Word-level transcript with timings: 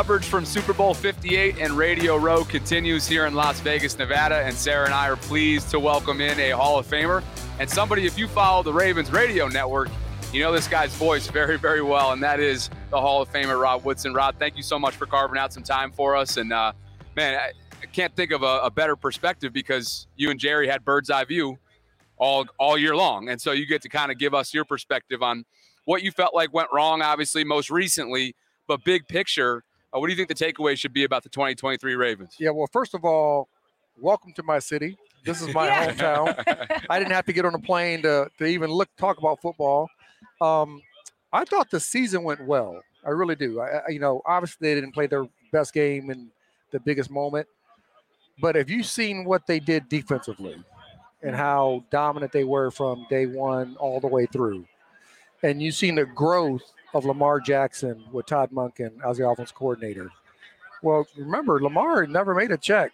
Coverage 0.00 0.24
from 0.24 0.46
Super 0.46 0.72
Bowl 0.72 0.94
58 0.94 1.58
and 1.58 1.72
Radio 1.72 2.16
Row 2.16 2.42
continues 2.42 3.06
here 3.06 3.26
in 3.26 3.34
Las 3.34 3.60
Vegas, 3.60 3.98
Nevada. 3.98 4.36
And 4.36 4.56
Sarah 4.56 4.86
and 4.86 4.94
I 4.94 5.10
are 5.10 5.16
pleased 5.16 5.68
to 5.72 5.78
welcome 5.78 6.22
in 6.22 6.40
a 6.40 6.52
Hall 6.52 6.78
of 6.78 6.86
Famer 6.86 7.22
and 7.58 7.68
somebody, 7.68 8.06
if 8.06 8.16
you 8.16 8.26
follow 8.26 8.62
the 8.62 8.72
Ravens 8.72 9.12
radio 9.12 9.46
network, 9.46 9.90
you 10.32 10.42
know 10.42 10.52
this 10.52 10.68
guy's 10.68 10.94
voice 10.94 11.26
very, 11.26 11.58
very 11.58 11.82
well. 11.82 12.12
And 12.12 12.22
that 12.22 12.40
is 12.40 12.70
the 12.88 12.98
Hall 12.98 13.20
of 13.20 13.30
Famer, 13.30 13.60
Rod 13.60 13.84
Woodson. 13.84 14.14
Rod, 14.14 14.36
thank 14.38 14.56
you 14.56 14.62
so 14.62 14.78
much 14.78 14.94
for 14.94 15.04
carving 15.04 15.36
out 15.36 15.52
some 15.52 15.64
time 15.64 15.92
for 15.92 16.16
us. 16.16 16.38
And 16.38 16.50
uh, 16.50 16.72
man, 17.14 17.38
I, 17.38 17.84
can't 17.92 18.16
think 18.16 18.30
of 18.30 18.42
a, 18.42 18.60
a 18.62 18.70
better 18.70 18.96
perspective 18.96 19.52
because 19.52 20.06
you 20.16 20.30
and 20.30 20.40
Jerry 20.40 20.66
had 20.66 20.82
bird's 20.82 21.10
eye 21.10 21.24
view 21.24 21.58
all, 22.16 22.46
all 22.58 22.78
year 22.78 22.96
long. 22.96 23.28
And 23.28 23.38
so 23.38 23.52
you 23.52 23.66
get 23.66 23.82
to 23.82 23.90
kind 23.90 24.10
of 24.10 24.16
give 24.16 24.32
us 24.32 24.54
your 24.54 24.64
perspective 24.64 25.22
on 25.22 25.44
what 25.84 26.02
you 26.02 26.10
felt 26.10 26.34
like 26.34 26.54
went 26.54 26.70
wrong, 26.72 27.02
obviously, 27.02 27.44
most 27.44 27.68
recently, 27.68 28.34
but 28.66 28.82
big 28.82 29.06
picture 29.06 29.62
what 29.98 30.06
do 30.06 30.12
you 30.12 30.16
think 30.16 30.28
the 30.28 30.34
takeaway 30.34 30.76
should 30.76 30.92
be 30.92 31.04
about 31.04 31.22
the 31.22 31.28
2023 31.28 31.94
Ravens? 31.94 32.36
Yeah, 32.38 32.50
well, 32.50 32.68
first 32.72 32.94
of 32.94 33.04
all, 33.04 33.48
welcome 33.96 34.32
to 34.34 34.42
my 34.42 34.58
city. 34.58 34.96
This 35.24 35.42
is 35.42 35.52
my 35.52 35.66
yeah. 35.68 35.92
hometown. 35.92 36.84
I 36.88 36.98
didn't 36.98 37.12
have 37.12 37.26
to 37.26 37.32
get 37.32 37.44
on 37.44 37.54
a 37.54 37.58
plane 37.58 38.02
to, 38.02 38.30
to 38.38 38.44
even 38.44 38.70
look 38.70 38.88
talk 38.96 39.18
about 39.18 39.40
football. 39.40 39.88
Um, 40.40 40.80
I 41.32 41.44
thought 41.44 41.70
the 41.70 41.80
season 41.80 42.22
went 42.22 42.46
well. 42.46 42.80
I 43.04 43.10
really 43.10 43.34
do. 43.34 43.60
I, 43.60 43.82
you 43.88 43.98
know, 43.98 44.22
obviously 44.26 44.68
they 44.68 44.74
didn't 44.74 44.92
play 44.92 45.06
their 45.06 45.26
best 45.52 45.72
game 45.72 46.10
in 46.10 46.30
the 46.70 46.80
biggest 46.80 47.10
moment, 47.10 47.48
but 48.40 48.54
have 48.54 48.70
you 48.70 48.82
seen 48.82 49.24
what 49.24 49.46
they 49.46 49.58
did 49.58 49.88
defensively 49.88 50.56
and 51.22 51.34
how 51.34 51.84
dominant 51.90 52.32
they 52.32 52.44
were 52.44 52.70
from 52.70 53.06
day 53.10 53.26
one 53.26 53.76
all 53.78 54.00
the 54.00 54.06
way 54.06 54.26
through? 54.26 54.66
And 55.42 55.62
you've 55.62 55.74
seen 55.74 55.94
the 55.94 56.04
growth 56.04 56.62
of 56.94 57.04
Lamar 57.04 57.40
Jackson 57.40 58.04
with 58.12 58.26
Todd 58.26 58.50
Monken 58.52 58.92
as 59.08 59.18
the 59.18 59.28
offense 59.28 59.52
coordinator. 59.52 60.10
Well, 60.82 61.06
remember, 61.16 61.60
Lamar 61.62 62.06
never 62.06 62.34
made 62.34 62.50
a 62.50 62.56
check 62.56 62.92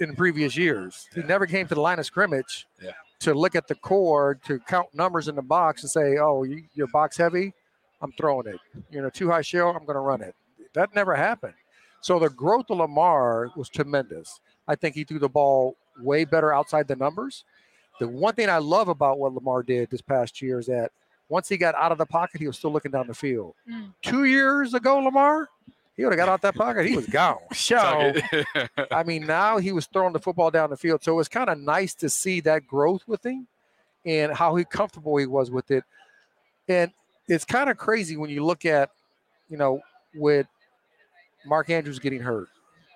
in 0.00 0.14
previous 0.14 0.56
years. 0.56 1.08
He 1.14 1.22
never 1.22 1.46
came 1.46 1.66
to 1.68 1.74
the 1.74 1.80
line 1.80 1.98
of 1.98 2.06
scrimmage 2.06 2.66
yeah. 2.82 2.92
to 3.20 3.34
look 3.34 3.54
at 3.54 3.66
the 3.66 3.74
core, 3.74 4.38
to 4.46 4.58
count 4.60 4.88
numbers 4.94 5.28
in 5.28 5.34
the 5.34 5.42
box 5.42 5.82
and 5.82 5.90
say, 5.90 6.18
oh, 6.18 6.42
you, 6.42 6.64
you're 6.74 6.86
box 6.88 7.16
heavy, 7.16 7.52
I'm 8.00 8.12
throwing 8.12 8.46
it. 8.46 8.60
You 8.90 9.02
know, 9.02 9.10
too 9.10 9.30
high 9.30 9.42
shell, 9.42 9.70
I'm 9.70 9.86
going 9.86 9.96
to 9.96 10.00
run 10.00 10.20
it. 10.20 10.34
That 10.74 10.94
never 10.94 11.14
happened. 11.14 11.54
So 12.02 12.18
the 12.18 12.28
growth 12.28 12.66
of 12.70 12.78
Lamar 12.78 13.50
was 13.56 13.68
tremendous. 13.68 14.40
I 14.68 14.74
think 14.74 14.94
he 14.94 15.04
threw 15.04 15.18
the 15.18 15.28
ball 15.28 15.76
way 16.00 16.24
better 16.24 16.52
outside 16.52 16.86
the 16.86 16.96
numbers. 16.96 17.44
The 17.98 18.06
one 18.06 18.34
thing 18.34 18.50
I 18.50 18.58
love 18.58 18.88
about 18.88 19.18
what 19.18 19.32
Lamar 19.32 19.62
did 19.62 19.90
this 19.90 20.02
past 20.02 20.40
year 20.42 20.58
is 20.58 20.66
that– 20.66 20.92
once 21.28 21.48
he 21.48 21.56
got 21.56 21.74
out 21.74 21.92
of 21.92 21.98
the 21.98 22.06
pocket, 22.06 22.40
he 22.40 22.46
was 22.46 22.56
still 22.56 22.72
looking 22.72 22.92
down 22.92 23.06
the 23.06 23.14
field. 23.14 23.54
Mm. 23.68 23.92
Two 24.02 24.24
years 24.24 24.74
ago, 24.74 24.98
Lamar, 24.98 25.48
he 25.96 26.04
would 26.04 26.12
have 26.12 26.18
got 26.18 26.28
out 26.28 26.42
that 26.42 26.54
pocket. 26.54 26.86
He 26.86 26.96
was 26.96 27.06
gone. 27.06 27.38
So, 27.54 28.12
I 28.90 29.02
mean, 29.02 29.26
now 29.26 29.58
he 29.58 29.72
was 29.72 29.86
throwing 29.86 30.12
the 30.12 30.20
football 30.20 30.50
down 30.50 30.70
the 30.70 30.76
field. 30.76 31.02
So 31.02 31.12
it 31.12 31.16
was 31.16 31.28
kind 31.28 31.48
of 31.48 31.58
nice 31.58 31.94
to 31.96 32.10
see 32.10 32.40
that 32.40 32.66
growth 32.66 33.02
with 33.06 33.24
him 33.24 33.46
and 34.04 34.32
how 34.32 34.54
he 34.56 34.64
comfortable 34.64 35.16
he 35.16 35.26
was 35.26 35.50
with 35.50 35.70
it. 35.70 35.84
And 36.68 36.92
it's 37.28 37.44
kind 37.44 37.70
of 37.70 37.76
crazy 37.76 38.16
when 38.16 38.30
you 38.30 38.44
look 38.44 38.64
at, 38.64 38.90
you 39.48 39.56
know, 39.56 39.80
with 40.14 40.46
Mark 41.46 41.70
Andrews 41.70 41.98
getting 41.98 42.20
hurt. 42.20 42.48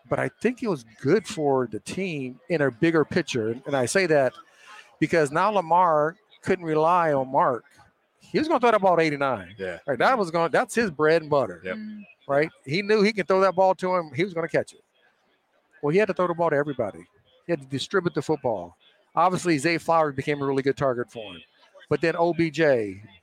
But 0.09 0.19
I 0.19 0.31
think 0.43 0.63
it 0.63 0.69
was 0.69 0.85
good 1.01 1.27
for 1.27 1.69
the 1.71 1.81
team 1.81 2.39
in 2.49 2.61
a 2.61 2.71
bigger 2.71 3.05
picture. 3.05 3.57
And 3.67 3.77
I 3.77 3.87
say 3.87 4.07
that 4.07 4.35
because 4.99 5.31
now 5.31 5.51
Lamar 5.51 6.17
couldn't 6.43 6.65
rely 6.65 7.13
on 7.13 7.31
Mark 7.31 7.65
he 8.21 8.39
was 8.39 8.47
going 8.47 8.61
to 8.61 8.65
throw 8.65 8.71
that 8.71 8.81
ball 8.81 8.97
to 8.97 9.03
89. 9.03 9.55
Yeah. 9.59 9.79
Right. 9.87 9.99
That 9.99 10.17
was 10.17 10.31
going. 10.31 10.51
That's 10.53 10.75
his 10.75 10.91
bread 10.91 11.23
and 11.23 11.31
butter. 11.31 11.61
Yep. 11.65 11.77
Mm. 11.77 12.03
Right. 12.29 12.51
He 12.65 12.83
knew 12.83 13.03
he 13.03 13.13
could 13.13 13.27
throw 13.27 13.41
that 13.41 13.57
ball 13.57 13.75
to 13.77 13.95
him. 13.95 14.11
He 14.15 14.23
was 14.23 14.35
going 14.35 14.47
to 14.47 14.57
catch 14.57 14.73
it. 14.73 14.83
Well, 15.83 15.91
he 15.91 15.99
had 15.99 16.09
to 16.09 16.15
throw 16.15 16.29
the 16.29 16.35
ball 16.35 16.51
to 16.51 16.57
everybody. 16.57 17.07
He 17.47 17.53
had 17.53 17.61
to 17.61 17.67
distribute 17.67 18.15
the 18.15 18.23
football. 18.23 18.77
Obviously, 19.17 19.59
Zay 19.59 19.79
Flowers 19.79 20.15
became 20.15 20.41
a 20.43 20.47
really 20.47 20.63
good 20.63 20.77
target 20.77 21.11
for 21.11 21.33
him. 21.33 21.41
But 21.89 22.01
then 22.01 22.15
OBJ, 22.15 22.61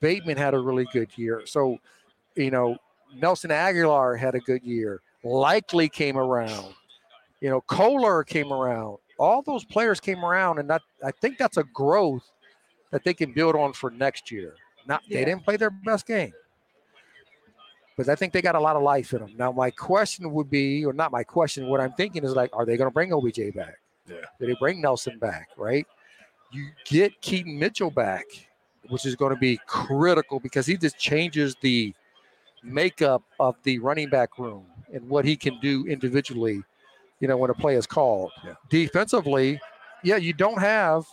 Bateman 0.02 0.36
had 0.38 0.54
a 0.54 0.60
really 0.60 0.86
good 0.92 1.10
year. 1.16 1.44
So, 1.46 1.78
you 2.36 2.52
know, 2.52 2.78
Nelson 3.16 3.52
Agholor 3.52 4.20
had 4.20 4.36
a 4.36 4.40
good 4.40 4.64
year. 4.64 5.02
Likely 5.24 5.88
came 5.88 6.18
around. 6.18 6.74
You 7.40 7.50
know, 7.50 7.62
Kolar 7.62 8.24
came 8.24 8.52
around. 8.52 8.98
All 9.18 9.42
those 9.42 9.64
players 9.64 10.00
came 10.00 10.26
around, 10.26 10.60
and 10.60 10.70
that 10.70 10.82
I 11.04 11.12
think 11.12 11.38
that's 11.38 11.58
a 11.58 11.64
growth 11.64 12.30
that 12.92 13.04
they 13.04 13.14
can 13.14 13.32
build 13.32 13.56
on 13.56 13.74
for 13.74 13.90
next 13.90 14.32
year. 14.32 14.56
Not 14.88 15.02
yeah. 15.08 15.20
they 15.20 15.26
didn't 15.26 15.44
play 15.44 15.58
their 15.58 15.70
best 15.70 16.06
game. 16.08 16.34
But 17.98 18.10
I 18.10 18.16
think 18.16 18.32
they 18.32 18.44
got 18.44 18.56
a 18.56 18.60
lot 18.60 18.76
of 18.76 18.84
life 18.84 19.12
in 19.14 19.20
them. 19.20 19.34
Now, 19.38 19.52
my 19.52 19.72
question 19.72 20.32
would 20.32 20.50
be, 20.52 20.86
or 20.86 20.94
not 20.94 21.12
my 21.12 21.24
question, 21.24 21.68
what 21.68 21.82
I'm 21.82 21.94
thinking 21.94 22.24
is 22.24 22.34
like, 22.34 22.52
are 22.54 22.64
they 22.64 22.78
going 22.78 22.90
to 22.90 22.94
bring 22.94 23.12
OBJ 23.12 23.56
back? 23.56 23.80
Yeah. 24.08 24.18
Do 24.40 24.46
they 24.46 24.56
bring 24.60 24.82
Nelson 24.82 25.18
back? 25.18 25.50
Right? 25.58 25.86
You 26.52 26.70
get 26.86 27.20
Keaton 27.22 27.58
Mitchell 27.58 27.90
back, 27.90 28.26
which 28.90 29.06
is 29.06 29.16
going 29.16 29.34
to 29.34 29.40
be 29.40 29.60
critical 29.66 30.40
because 30.40 30.68
he 30.68 30.78
just 30.78 30.98
changes 30.98 31.56
the 31.62 31.94
makeup 32.64 33.24
of 33.40 33.56
the 33.64 33.80
running 33.80 34.10
back 34.10 34.38
room 34.38 34.66
and 34.94 35.10
what 35.10 35.26
he 35.26 35.36
can 35.36 35.60
do 35.60 35.86
individually, 35.88 36.64
you 37.20 37.28
know, 37.28 37.36
when 37.36 37.50
a 37.50 37.54
play 37.54 37.76
is 37.76 37.88
called. 37.88 38.32
Yeah. 38.46 38.54
Defensively, 38.70 39.60
yeah, 40.04 40.18
you 40.18 40.34
don't 40.34 40.60
have 40.60 41.06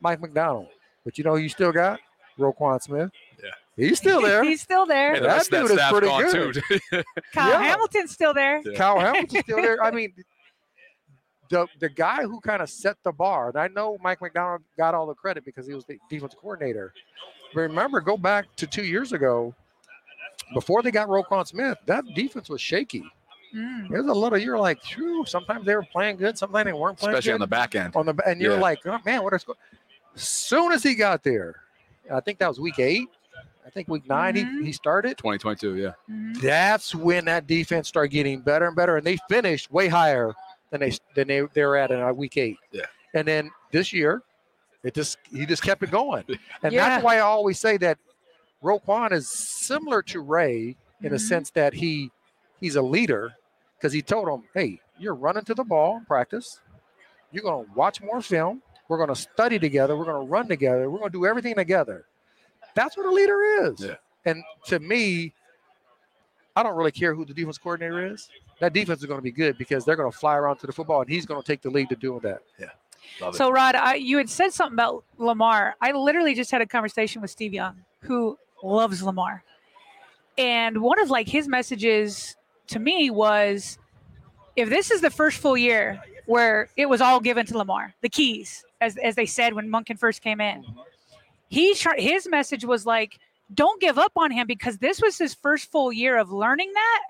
Mike 0.00 0.20
Macdonald, 0.20 0.68
but 1.04 1.18
you 1.18 1.24
know 1.24 1.34
you 1.34 1.48
still 1.48 1.72
got 1.72 1.98
Roquan 2.38 2.80
Smith. 2.82 3.10
Yeah. 3.42 3.50
He's 3.76 3.98
still 3.98 4.20
there. 4.22 4.44
He's 4.44 4.62
still 4.62 4.86
there. 4.86 5.14
And 5.14 5.24
that 5.24 5.48
dude 5.48 5.70
is 5.70 5.80
pretty 5.90 6.06
good. 6.06 7.04
Kyle 7.32 7.50
yeah. 7.50 7.62
Hamilton's 7.62 8.12
still 8.12 8.34
there. 8.34 8.62
Yeah. 8.64 8.76
Kyle 8.76 8.98
Hamilton's 8.98 9.44
still 9.44 9.62
there. 9.62 9.82
I 9.82 9.90
mean, 9.92 10.12
the 11.48 11.66
the 11.80 11.88
guy 11.88 12.22
who 12.22 12.40
kind 12.40 12.62
of 12.62 12.70
set 12.70 12.96
the 13.02 13.12
bar, 13.12 13.48
and 13.48 13.58
I 13.58 13.68
know 13.68 13.98
Mike 14.02 14.20
Macdonald 14.20 14.62
got 14.76 14.94
all 14.94 15.06
the 15.06 15.14
credit 15.14 15.44
because 15.44 15.66
he 15.66 15.74
was 15.74 15.84
the 15.84 15.98
defensive 16.08 16.38
coordinator. 16.40 16.92
But 17.54 17.62
remember, 17.62 18.00
go 18.00 18.16
back 18.16 18.54
to 18.56 18.66
two 18.66 18.84
years 18.84 19.12
ago, 19.12 19.54
before 20.54 20.82
they 20.82 20.90
got 20.90 21.08
Roquan 21.08 21.46
Smith, 21.46 21.78
that 21.86 22.04
defense 22.14 22.48
was 22.48 22.60
shaky. 22.60 23.04
Mm. 23.54 23.90
There's 23.90 24.06
a 24.06 24.12
little 24.12 24.38
you're 24.38 24.58
like, 24.58 24.82
Phew, 24.82 25.26
sometimes 25.26 25.66
they 25.66 25.74
were 25.74 25.84
playing 25.92 26.16
good, 26.16 26.38
sometimes 26.38 26.64
they 26.64 26.72
weren't 26.72 26.98
playing 26.98 27.14
Especially 27.14 27.32
good. 27.32 27.34
on 27.34 27.40
the 27.40 27.46
back 27.46 27.74
end. 27.74 27.94
On 27.96 28.06
the 28.06 28.14
and 28.26 28.40
you're 28.40 28.54
yeah. 28.54 28.60
like, 28.60 28.78
oh 28.86 28.98
man, 29.04 29.22
what 29.22 29.34
is 29.34 29.44
going? 29.44 29.58
Soon 30.14 30.72
as 30.72 30.82
he 30.82 30.94
got 30.94 31.22
there, 31.22 31.56
I 32.10 32.20
think 32.20 32.38
that 32.38 32.48
was 32.48 32.60
week 32.60 32.78
eight. 32.78 33.08
I 33.64 33.70
think 33.70 33.88
week 33.88 34.08
9 34.08 34.34
mm-hmm. 34.34 34.58
he, 34.60 34.66
he 34.66 34.72
started. 34.72 35.16
2022, 35.18 35.76
yeah. 35.76 35.88
Mm-hmm. 36.10 36.32
That's 36.40 36.94
when 36.94 37.24
that 37.26 37.46
defense 37.46 37.88
started 37.88 38.08
getting 38.08 38.40
better 38.40 38.66
and 38.66 38.74
better, 38.74 38.96
and 38.96 39.06
they 39.06 39.18
finished 39.28 39.70
way 39.70 39.88
higher 39.88 40.32
than 40.70 40.80
they 40.80 40.92
than 41.14 41.28
they 41.28 41.42
they 41.54 41.64
were 41.64 41.76
at 41.76 41.90
in 41.90 42.00
uh, 42.00 42.12
week 42.12 42.36
eight. 42.36 42.58
Yeah. 42.72 42.86
And 43.14 43.26
then 43.28 43.50
this 43.70 43.92
year, 43.92 44.22
it 44.82 44.94
just 44.94 45.18
he 45.30 45.46
just 45.46 45.62
kept 45.62 45.82
it 45.82 45.90
going, 45.90 46.24
and 46.62 46.72
yeah. 46.72 46.88
that's 46.88 47.04
why 47.04 47.16
I 47.16 47.20
always 47.20 47.60
say 47.60 47.76
that 47.78 47.98
Roquan 48.62 49.12
is 49.12 49.28
similar 49.28 50.02
to 50.02 50.20
Ray 50.20 50.76
in 51.02 51.12
a 51.12 51.16
Mhm. 51.16 51.20
sense 51.20 51.50
that 51.50 51.74
he 51.74 52.10
he's 52.60 52.76
a 52.76 52.82
leader 52.82 53.32
because 53.76 53.92
he 53.92 54.02
told 54.02 54.26
them, 54.26 54.44
"Hey, 54.54 54.80
you're 54.98 55.14
running 55.14 55.44
to 55.44 55.54
the 55.54 55.64
ball 55.64 55.98
in 55.98 56.04
practice. 56.04 56.60
You're 57.30 57.42
going 57.42 57.66
to 57.66 57.72
watch 57.72 58.00
more 58.00 58.20
film. 58.22 58.62
We're 58.88 58.98
going 58.98 59.08
to 59.08 59.16
study 59.16 59.58
together. 59.58 59.96
We're 59.96 60.04
going 60.04 60.26
to 60.26 60.30
run 60.30 60.48
together. 60.48 60.90
We're 60.90 60.98
going 60.98 61.10
to 61.10 61.18
do 61.18 61.26
everything 61.26 61.54
together." 61.54 62.04
That's 62.74 62.96
what 62.96 63.06
a 63.06 63.10
leader 63.10 63.42
is. 63.64 63.80
Yeah. 63.80 63.94
And 64.24 64.42
to 64.66 64.78
me, 64.78 65.34
I 66.56 66.62
don't 66.62 66.76
really 66.76 66.90
care 66.90 67.14
who 67.14 67.24
the 67.24 67.34
defense 67.34 67.58
coordinator 67.58 68.06
is. 68.06 68.30
That 68.60 68.72
defense 68.72 69.00
is 69.00 69.06
going 69.06 69.18
to 69.18 69.22
be 69.22 69.32
good 69.32 69.58
because 69.58 69.84
they're 69.84 69.96
going 69.96 70.10
to 70.10 70.16
fly 70.16 70.36
around 70.36 70.58
to 70.58 70.66
the 70.66 70.72
football, 70.72 71.00
and 71.00 71.10
he's 71.10 71.26
going 71.26 71.42
to 71.42 71.46
take 71.46 71.60
the 71.60 71.70
lead 71.70 71.88
to 71.88 71.96
doing 71.96 72.20
that. 72.20 72.40
Love 73.20 73.34
it. 73.34 73.36
So, 73.36 73.50
Rod, 73.50 73.74
I, 73.74 73.94
you 73.96 74.16
had 74.16 74.30
said 74.30 74.52
something 74.52 74.74
about 74.74 75.04
Lamar. 75.18 75.74
I 75.80 75.92
literally 75.92 76.34
just 76.34 76.50
had 76.50 76.62
a 76.62 76.66
conversation 76.66 77.20
with 77.20 77.30
Steve 77.30 77.52
Young, 77.52 77.84
who 78.00 78.38
loves 78.62 79.02
Lamar, 79.02 79.42
and 80.38 80.80
one 80.80 81.00
of 81.00 81.10
like 81.10 81.28
his 81.28 81.48
messages 81.48 82.36
to 82.68 82.78
me 82.78 83.10
was, 83.10 83.78
if 84.56 84.68
this 84.68 84.90
is 84.90 85.00
the 85.00 85.10
first 85.10 85.38
full 85.38 85.56
year 85.56 86.00
where 86.26 86.68
it 86.76 86.88
was 86.88 87.00
all 87.00 87.20
given 87.20 87.46
to 87.46 87.58
Lamar, 87.58 87.94
the 88.00 88.08
keys, 88.08 88.64
as 88.80 88.96
as 88.98 89.14
they 89.14 89.26
said 89.26 89.54
when 89.54 89.68
Monken 89.68 89.98
first 89.98 90.22
came 90.22 90.40
in, 90.40 90.64
he 91.48 91.74
his 91.96 92.28
message 92.28 92.64
was 92.64 92.86
like, 92.86 93.18
don't 93.54 93.80
give 93.80 93.98
up 93.98 94.12
on 94.16 94.30
him 94.30 94.46
because 94.46 94.78
this 94.78 95.00
was 95.00 95.18
his 95.18 95.34
first 95.34 95.70
full 95.70 95.92
year 95.92 96.16
of 96.16 96.32
learning 96.32 96.70
that, 96.72 97.02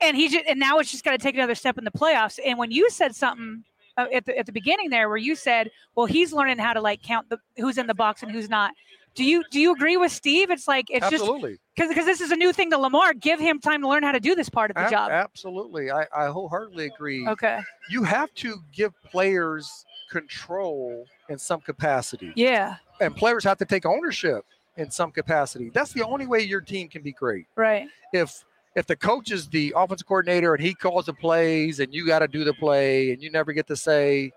and 0.00 0.16
he 0.16 0.28
just 0.28 0.46
and 0.48 0.58
now 0.58 0.78
it's 0.78 0.90
just 0.90 1.04
got 1.04 1.12
to 1.12 1.18
take 1.18 1.34
another 1.34 1.54
step 1.54 1.78
in 1.78 1.84
the 1.84 1.90
playoffs. 1.90 2.38
And 2.44 2.58
when 2.58 2.70
you 2.70 2.90
said 2.90 3.14
something 3.14 3.64
uh, 3.96 4.06
at 4.12 4.26
the 4.26 4.38
at 4.38 4.46
the 4.46 4.52
beginning 4.52 4.90
there 4.90 5.08
where 5.08 5.18
you 5.18 5.36
said, 5.36 5.70
"Well, 5.94 6.06
he's 6.06 6.32
learning 6.32 6.58
how 6.58 6.72
to 6.72 6.80
like 6.80 7.02
count 7.02 7.28
the 7.28 7.38
who's 7.56 7.78
in 7.78 7.86
the 7.86 7.94
box 7.94 8.22
and 8.22 8.32
who's 8.32 8.48
not." 8.48 8.72
Do 9.14 9.24
you 9.24 9.44
do 9.50 9.60
you 9.60 9.72
agree 9.72 9.96
with 9.96 10.10
Steve? 10.12 10.50
It's 10.50 10.66
like 10.66 10.86
it's 10.88 11.00
just 11.10 11.22
Absolutely. 11.22 11.58
because 11.76 11.88
because 11.90 12.06
this 12.06 12.20
is 12.20 12.30
a 12.30 12.36
new 12.36 12.52
thing 12.52 12.70
to 12.70 12.78
Lamar. 12.78 13.12
Give 13.14 13.38
him 13.38 13.60
time 13.60 13.82
to 13.82 13.88
learn 13.88 14.02
how 14.02 14.12
to 14.12 14.20
do 14.20 14.34
this 14.34 14.48
part 14.48 14.70
of 14.70 14.76
the 14.76 14.88
job. 14.88 15.10
Absolutely. 15.10 15.90
I, 15.90 16.06
I 16.16 16.26
wholeheartedly 16.28 16.86
agree. 16.86 17.26
Okay. 17.28 17.60
You 17.90 18.04
have 18.04 18.32
to 18.36 18.56
give 18.72 18.92
players 19.02 19.84
control 20.10 21.06
in 21.28 21.38
some 21.38 21.60
capacity, 21.60 22.32
Yeah. 22.36 22.76
and 23.00 23.16
players 23.16 23.44
have 23.44 23.56
to 23.58 23.64
take 23.64 23.86
ownership 23.86 24.44
in 24.76 24.90
some 24.90 25.10
capacity. 25.10 25.70
That's 25.70 25.92
the 25.92 26.04
only 26.04 26.26
way 26.26 26.40
your 26.40 26.60
team 26.60 26.88
can 26.88 27.02
be 27.02 27.12
great. 27.12 27.46
Right. 27.56 27.88
If 28.12 28.44
if 28.76 28.86
the 28.86 28.96
coach 28.96 29.30
is 29.30 29.48
the 29.48 29.74
offensive 29.76 30.06
coordinator 30.06 30.54
and 30.54 30.62
he 30.64 30.72
calls 30.74 31.04
the 31.06 31.12
plays 31.12 31.80
and 31.80 31.92
you 31.94 32.06
got 32.06 32.20
to 32.20 32.28
do 32.28 32.44
the 32.44 32.54
play 32.54 33.10
and 33.12 33.22
you 33.22 33.30
never 33.30 33.52
get 33.52 33.66
to 33.66 33.76
say, 33.76 34.32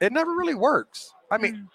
it 0.00 0.12
never 0.12 0.32
really 0.32 0.54
works. 0.54 1.12
I 1.30 1.38
mean, 1.38 1.54
Mm. 1.56 1.68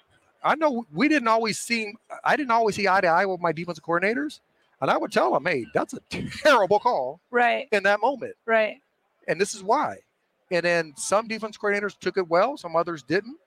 I 0.43 0.55
know 0.55 0.85
we 0.93 1.07
didn't 1.07 1.27
always 1.27 1.59
see, 1.59 1.93
I 2.23 2.35
didn't 2.35 2.51
always 2.51 2.75
see 2.75 2.87
eye 2.87 3.01
to 3.01 3.07
eye 3.07 3.25
with 3.25 3.39
my 3.39 3.51
defensive 3.51 3.83
coordinators. 3.83 4.39
And 4.81 4.91
I 4.91 4.97
would 4.97 5.11
tell 5.11 5.31
them, 5.33 5.45
hey, 5.45 5.65
that's 5.73 5.93
a 5.93 5.99
terrible 6.43 6.79
call 6.79 7.21
right. 7.31 7.67
in 7.71 7.83
that 7.83 8.01
moment. 8.01 8.35
Right. 8.45 8.81
And 9.27 9.39
this 9.39 9.55
is 9.55 9.63
why. 9.63 9.99
And 10.51 10.63
then 10.65 10.93
some 10.97 11.27
defense 11.27 11.57
coordinators 11.57 11.97
took 11.97 12.17
it 12.17 12.27
well, 12.27 12.57
some 12.57 12.75
others 12.75 13.01
didn't. 13.03 13.37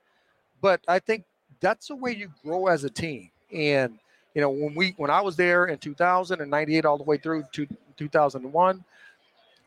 But 0.62 0.80
I 0.88 0.98
think 0.98 1.24
that's 1.60 1.88
the 1.88 1.96
way 1.96 2.14
you 2.14 2.30
grow 2.42 2.66
as 2.68 2.84
a 2.84 2.90
team. 2.90 3.30
And, 3.52 3.98
you 4.34 4.40
know, 4.40 4.48
when 4.50 4.74
we 4.74 4.94
when 4.96 5.10
I 5.10 5.20
was 5.20 5.36
there 5.36 5.66
in 5.66 5.78
2000 5.78 6.40
and 6.40 6.50
98 6.50 6.84
all 6.86 6.96
the 6.96 7.04
way 7.04 7.18
through 7.18 7.44
to 7.52 7.66
2001, 7.98 8.84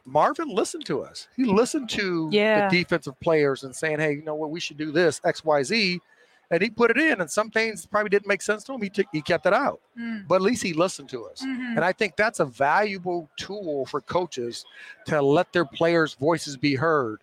Marvin 0.05 0.49
listened 0.49 0.85
to 0.87 1.03
us. 1.03 1.27
He 1.35 1.45
listened 1.45 1.89
to 1.91 2.29
Yeah. 2.31 2.67
the 2.67 2.77
defensive 2.83 3.19
players 3.19 3.63
and 3.63 3.75
saying, 3.75 3.99
hey, 3.99 4.13
you 4.13 4.23
know 4.23 4.35
what, 4.35 4.49
we 4.49 4.59
should 4.59 4.77
do 4.77 4.91
this, 4.91 5.21
X, 5.23 5.45
Y, 5.45 5.61
Z. 5.63 6.01
And 6.51 6.61
he 6.63 6.69
put 6.69 6.89
it 6.91 6.97
in. 6.97 7.21
And 7.21 7.29
some 7.29 7.51
things 7.51 7.85
probably 7.85 8.09
didn't 8.09 8.27
make 8.27 8.41
sense 8.41 8.63
to 8.65 8.73
him. 8.73 8.81
He, 8.81 8.89
took, 8.89 9.05
he 9.11 9.21
kept 9.21 9.45
it 9.45 9.53
out. 9.53 9.79
Mm. 9.99 10.27
But 10.27 10.35
at 10.35 10.41
least 10.41 10.63
he 10.63 10.73
listened 10.73 11.09
to 11.09 11.25
us. 11.25 11.41
Mhm. 11.43 11.75
And 11.75 11.85
I 11.85 11.91
think 11.93 12.15
that's 12.15 12.39
a 12.39 12.45
valuable 12.45 13.29
tool 13.37 13.85
for 13.85 14.01
coaches 14.01 14.65
to 15.05 15.21
let 15.21 15.53
their 15.53 15.65
players' 15.65 16.15
voices 16.15 16.57
be 16.57 16.73
heard. 16.75 17.21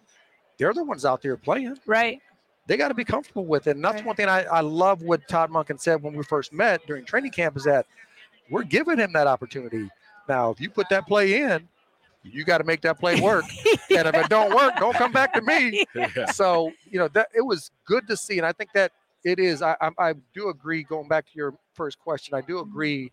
They're 0.59 0.73
the 0.73 0.85
ones 0.85 1.05
out 1.05 1.23
there 1.23 1.37
playing. 1.37 1.77
Right. 1.87 2.21
They 2.69 2.77
got 2.77 2.89
to 2.89 2.95
be 2.95 3.05
comfortable 3.05 3.45
with 3.47 3.67
it. 3.67 3.77
And 3.77 3.85
that's 3.85 3.97
Right. 3.97 4.07
one 4.07 4.17
thing 4.17 4.29
I, 4.29 4.45
I 4.45 4.61
love 4.61 5.03
what 5.03 5.27
Todd 5.29 5.51
Monken 5.51 5.81
said 5.81 6.03
when 6.03 6.15
we 6.15 6.23
first 6.25 6.53
met 6.53 6.87
during 6.87 7.05
training 7.05 7.31
camp 7.33 7.57
is 7.57 7.65
that 7.65 7.87
we're 8.51 8.63
giving 8.65 8.99
him 8.99 9.13
that 9.13 9.27
opportunity. 9.27 9.89
Now, 10.29 10.51
if 10.51 10.61
you 10.61 10.71
put 10.71 10.89
that 10.91 11.07
play 11.07 11.43
in, 11.43 11.69
you 12.23 12.45
got 12.45 12.59
to 12.59 12.65
make 12.65 12.81
that 12.83 12.99
play 12.99 13.21
work. 13.21 13.45
And 13.91 14.09
if 14.09 14.15
it 14.15 14.29
don't 14.29 14.53
work, 14.55 14.77
don't 14.79 14.95
come 14.97 15.13
back 15.13 15.33
to 15.35 15.43
me. 15.43 15.85
Yeah. 15.95 16.27
So, 16.33 16.73
you 16.91 16.99
know, 16.99 17.09
that 17.09 17.29
it 17.35 17.41
was 17.43 17.71
good 17.85 18.07
to 18.09 18.17
see. 18.17 18.37
And 18.39 18.47
I 18.47 18.53
think 18.53 18.71
that 18.75 18.93
it 19.27 19.41
is, 19.41 19.61
I, 19.61 19.77
I, 19.81 19.91
I 19.99 20.15
do 20.35 20.49
agree, 20.49 20.85
going 20.85 21.09
back 21.09 21.27
to 21.27 21.33
your 21.35 21.55
first 21.75 21.99
question, 21.99 22.35
I 22.35 22.41
do 22.41 22.61
agree 22.61 23.11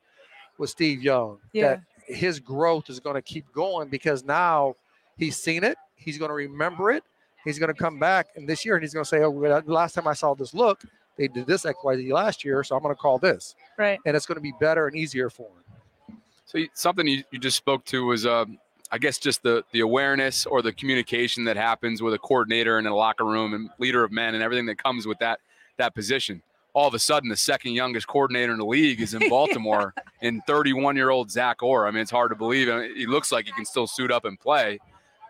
with 0.59 0.69
Steve 0.69 1.01
Young 1.01 1.39
Yeah. 1.53 1.67
that 1.69 1.81
his 2.07 2.39
growth 2.39 2.89
is 2.89 2.99
going 2.99 3.15
to 3.15 3.21
keep 3.21 3.51
going 3.51 3.89
because 3.89 4.23
now 4.23 4.75
he's 5.17 5.35
seen 5.37 5.63
it. 5.63 5.75
He's 5.95 6.19
going 6.19 6.29
to 6.29 6.35
remember 6.35 6.91
it. 6.91 7.03
He's 7.43 7.57
going 7.57 7.73
to 7.73 7.77
come 7.79 7.97
back 7.99 8.27
and 8.35 8.47
this 8.47 8.63
year 8.63 8.75
and 8.75 8.83
he's 8.83 8.93
going 8.93 9.03
to 9.03 9.09
say, 9.09 9.23
oh, 9.23 9.31
well, 9.31 9.61
the 9.61 9.73
last 9.73 9.95
time 9.95 10.07
I 10.07 10.13
saw 10.13 10.35
this 10.35 10.53
look, 10.53 10.83
they 11.17 11.27
did 11.27 11.47
this 11.47 11.63
XYZ 11.65 12.11
last 12.11 12.45
year. 12.45 12.63
So 12.63 12.75
I'm 12.75 12.83
going 12.83 12.93
to 12.93 12.99
call 13.01 13.17
this. 13.17 13.55
Right. 13.77 13.99
And 14.05 14.15
it's 14.15 14.25
going 14.27 14.35
to 14.37 14.41
be 14.41 14.53
better 14.59 14.87
and 14.87 14.95
easier 14.95 15.29
for 15.31 15.47
him. 15.47 16.17
So 16.45 16.59
something 16.73 17.07
you, 17.07 17.23
you 17.31 17.39
just 17.39 17.57
spoke 17.57 17.83
to 17.85 18.05
was, 18.05 18.27
um, 18.27 18.59
I 18.91 18.99
guess, 18.99 19.17
just 19.17 19.41
the 19.41 19.63
the 19.71 19.79
awareness 19.79 20.45
or 20.45 20.61
the 20.61 20.71
communication 20.71 21.45
that 21.45 21.57
happens 21.57 22.03
with 22.03 22.13
a 22.13 22.19
coordinator 22.19 22.77
in 22.77 22.85
a 22.85 22.95
locker 22.95 23.25
room 23.25 23.55
and 23.55 23.71
leader 23.79 24.03
of 24.03 24.11
men 24.11 24.35
and 24.35 24.43
everything 24.43 24.67
that 24.67 24.77
comes 24.77 25.07
with 25.07 25.17
that 25.17 25.39
that 25.77 25.95
position. 25.95 26.41
All 26.73 26.87
of 26.87 26.93
a 26.95 26.99
sudden, 26.99 27.29
the 27.29 27.37
second 27.37 27.73
youngest 27.73 28.07
coordinator 28.07 28.51
in 28.51 28.57
the 28.57 28.65
league 28.65 28.99
is 28.99 29.13
in 29.13 29.27
Baltimore, 29.29 29.93
and 30.21 30.41
31 30.47 30.95
year 30.95 31.09
old 31.11 31.29
Zach 31.29 31.61
Orr. 31.61 31.87
I 31.87 31.91
mean, 31.91 32.01
it's 32.01 32.11
hard 32.11 32.29
to 32.31 32.35
believe. 32.35 32.69
I 32.69 32.81
mean, 32.87 32.95
he 32.95 33.05
looks 33.05 33.31
like 33.31 33.45
he 33.45 33.51
can 33.51 33.65
still 33.65 33.85
suit 33.87 34.11
up 34.11 34.25
and 34.25 34.39
play. 34.39 34.79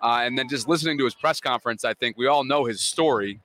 Uh, 0.01 0.21
and 0.23 0.37
then 0.37 0.47
just 0.49 0.67
listening 0.67 0.97
to 0.97 1.05
his 1.05 1.15
press 1.15 1.39
conference, 1.39 1.85
I 1.85 1.93
think 1.93 2.17
we 2.17 2.27
all 2.27 2.43
know 2.43 2.65
his 2.65 2.81
story, 2.81 3.39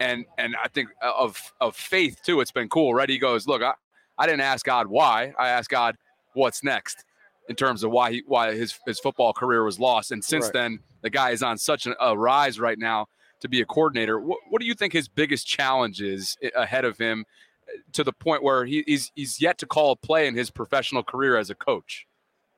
and 0.00 0.24
and 0.36 0.54
I 0.62 0.68
think 0.68 0.88
uh, 1.02 1.12
of 1.16 1.40
of 1.60 1.76
faith 1.76 2.20
too. 2.24 2.40
It's 2.40 2.50
been 2.52 2.68
cool, 2.68 2.94
right? 2.94 3.08
He 3.08 3.18
goes, 3.18 3.46
"Look, 3.46 3.62
I, 3.62 3.72
I 4.16 4.26
didn't 4.26 4.40
ask 4.42 4.64
God 4.64 4.86
why. 4.88 5.32
I 5.38 5.48
asked 5.50 5.70
God 5.70 5.96
what's 6.34 6.62
next 6.64 7.04
in 7.48 7.56
terms 7.56 7.82
of 7.82 7.90
why 7.90 8.12
he 8.12 8.22
why 8.26 8.54
his 8.54 8.78
his 8.86 8.98
football 9.00 9.32
career 9.32 9.64
was 9.64 9.78
lost. 9.78 10.10
And 10.12 10.22
since 10.24 10.46
Right. 10.46 10.52
then, 10.52 10.78
the 11.02 11.10
guy 11.10 11.30
is 11.30 11.42
on 11.42 11.58
such 11.58 11.86
an, 11.86 11.94
a 12.00 12.16
rise 12.16 12.58
right 12.60 12.78
now 12.78 13.06
to 13.40 13.48
be 13.48 13.60
a 13.60 13.64
coordinator. 13.64 14.20
What, 14.20 14.38
what 14.48 14.60
do 14.60 14.66
you 14.66 14.74
think 14.74 14.92
his 14.92 15.08
biggest 15.08 15.46
challenge 15.46 16.00
is 16.00 16.36
ahead 16.56 16.84
of 16.84 16.98
him 16.98 17.24
uh, 17.68 17.78
to 17.92 18.04
the 18.04 18.12
point 18.12 18.42
where 18.42 18.64
he, 18.64 18.84
he's 18.86 19.12
he's 19.14 19.40
yet 19.40 19.58
to 19.58 19.66
call 19.66 19.92
a 19.92 19.96
play 19.96 20.26
in 20.26 20.34
his 20.34 20.50
professional 20.50 21.02
career 21.02 21.36
as 21.36 21.50
a 21.50 21.54
coach? 21.54 22.06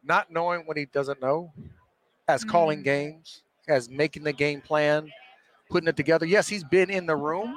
Not 0.03 0.31
knowing 0.31 0.63
what 0.63 0.77
he 0.77 0.87
doesn't 0.87 1.21
know, 1.21 1.53
as 2.29 2.45
calling 2.45 2.81
Mm. 2.81 2.85
games, 2.85 3.43
as 3.69 3.89
making 3.89 4.23
the 4.25 4.33
game 4.33 4.61
plan, 4.61 5.11
putting 5.69 5.89
it 5.89 5.97
together. 5.97 6.27
Yes, 6.27 6.49
he's 6.49 6.65
been 6.65 6.91
in 6.91 7.07
the 7.07 7.17
room 7.17 7.55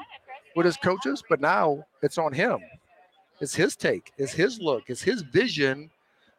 with 0.56 0.66
his 0.66 0.78
coaches, 0.78 1.24
but 1.30 1.40
now 1.40 1.84
it's 2.02 2.18
on 2.18 2.34
him. 2.34 2.60
It's 3.40 3.56
his 3.56 3.76
take, 3.76 4.12
it's 4.18 4.32
his 4.32 4.60
look, 4.60 4.84
it's 4.88 5.02
his 5.02 5.22
vision 5.22 5.90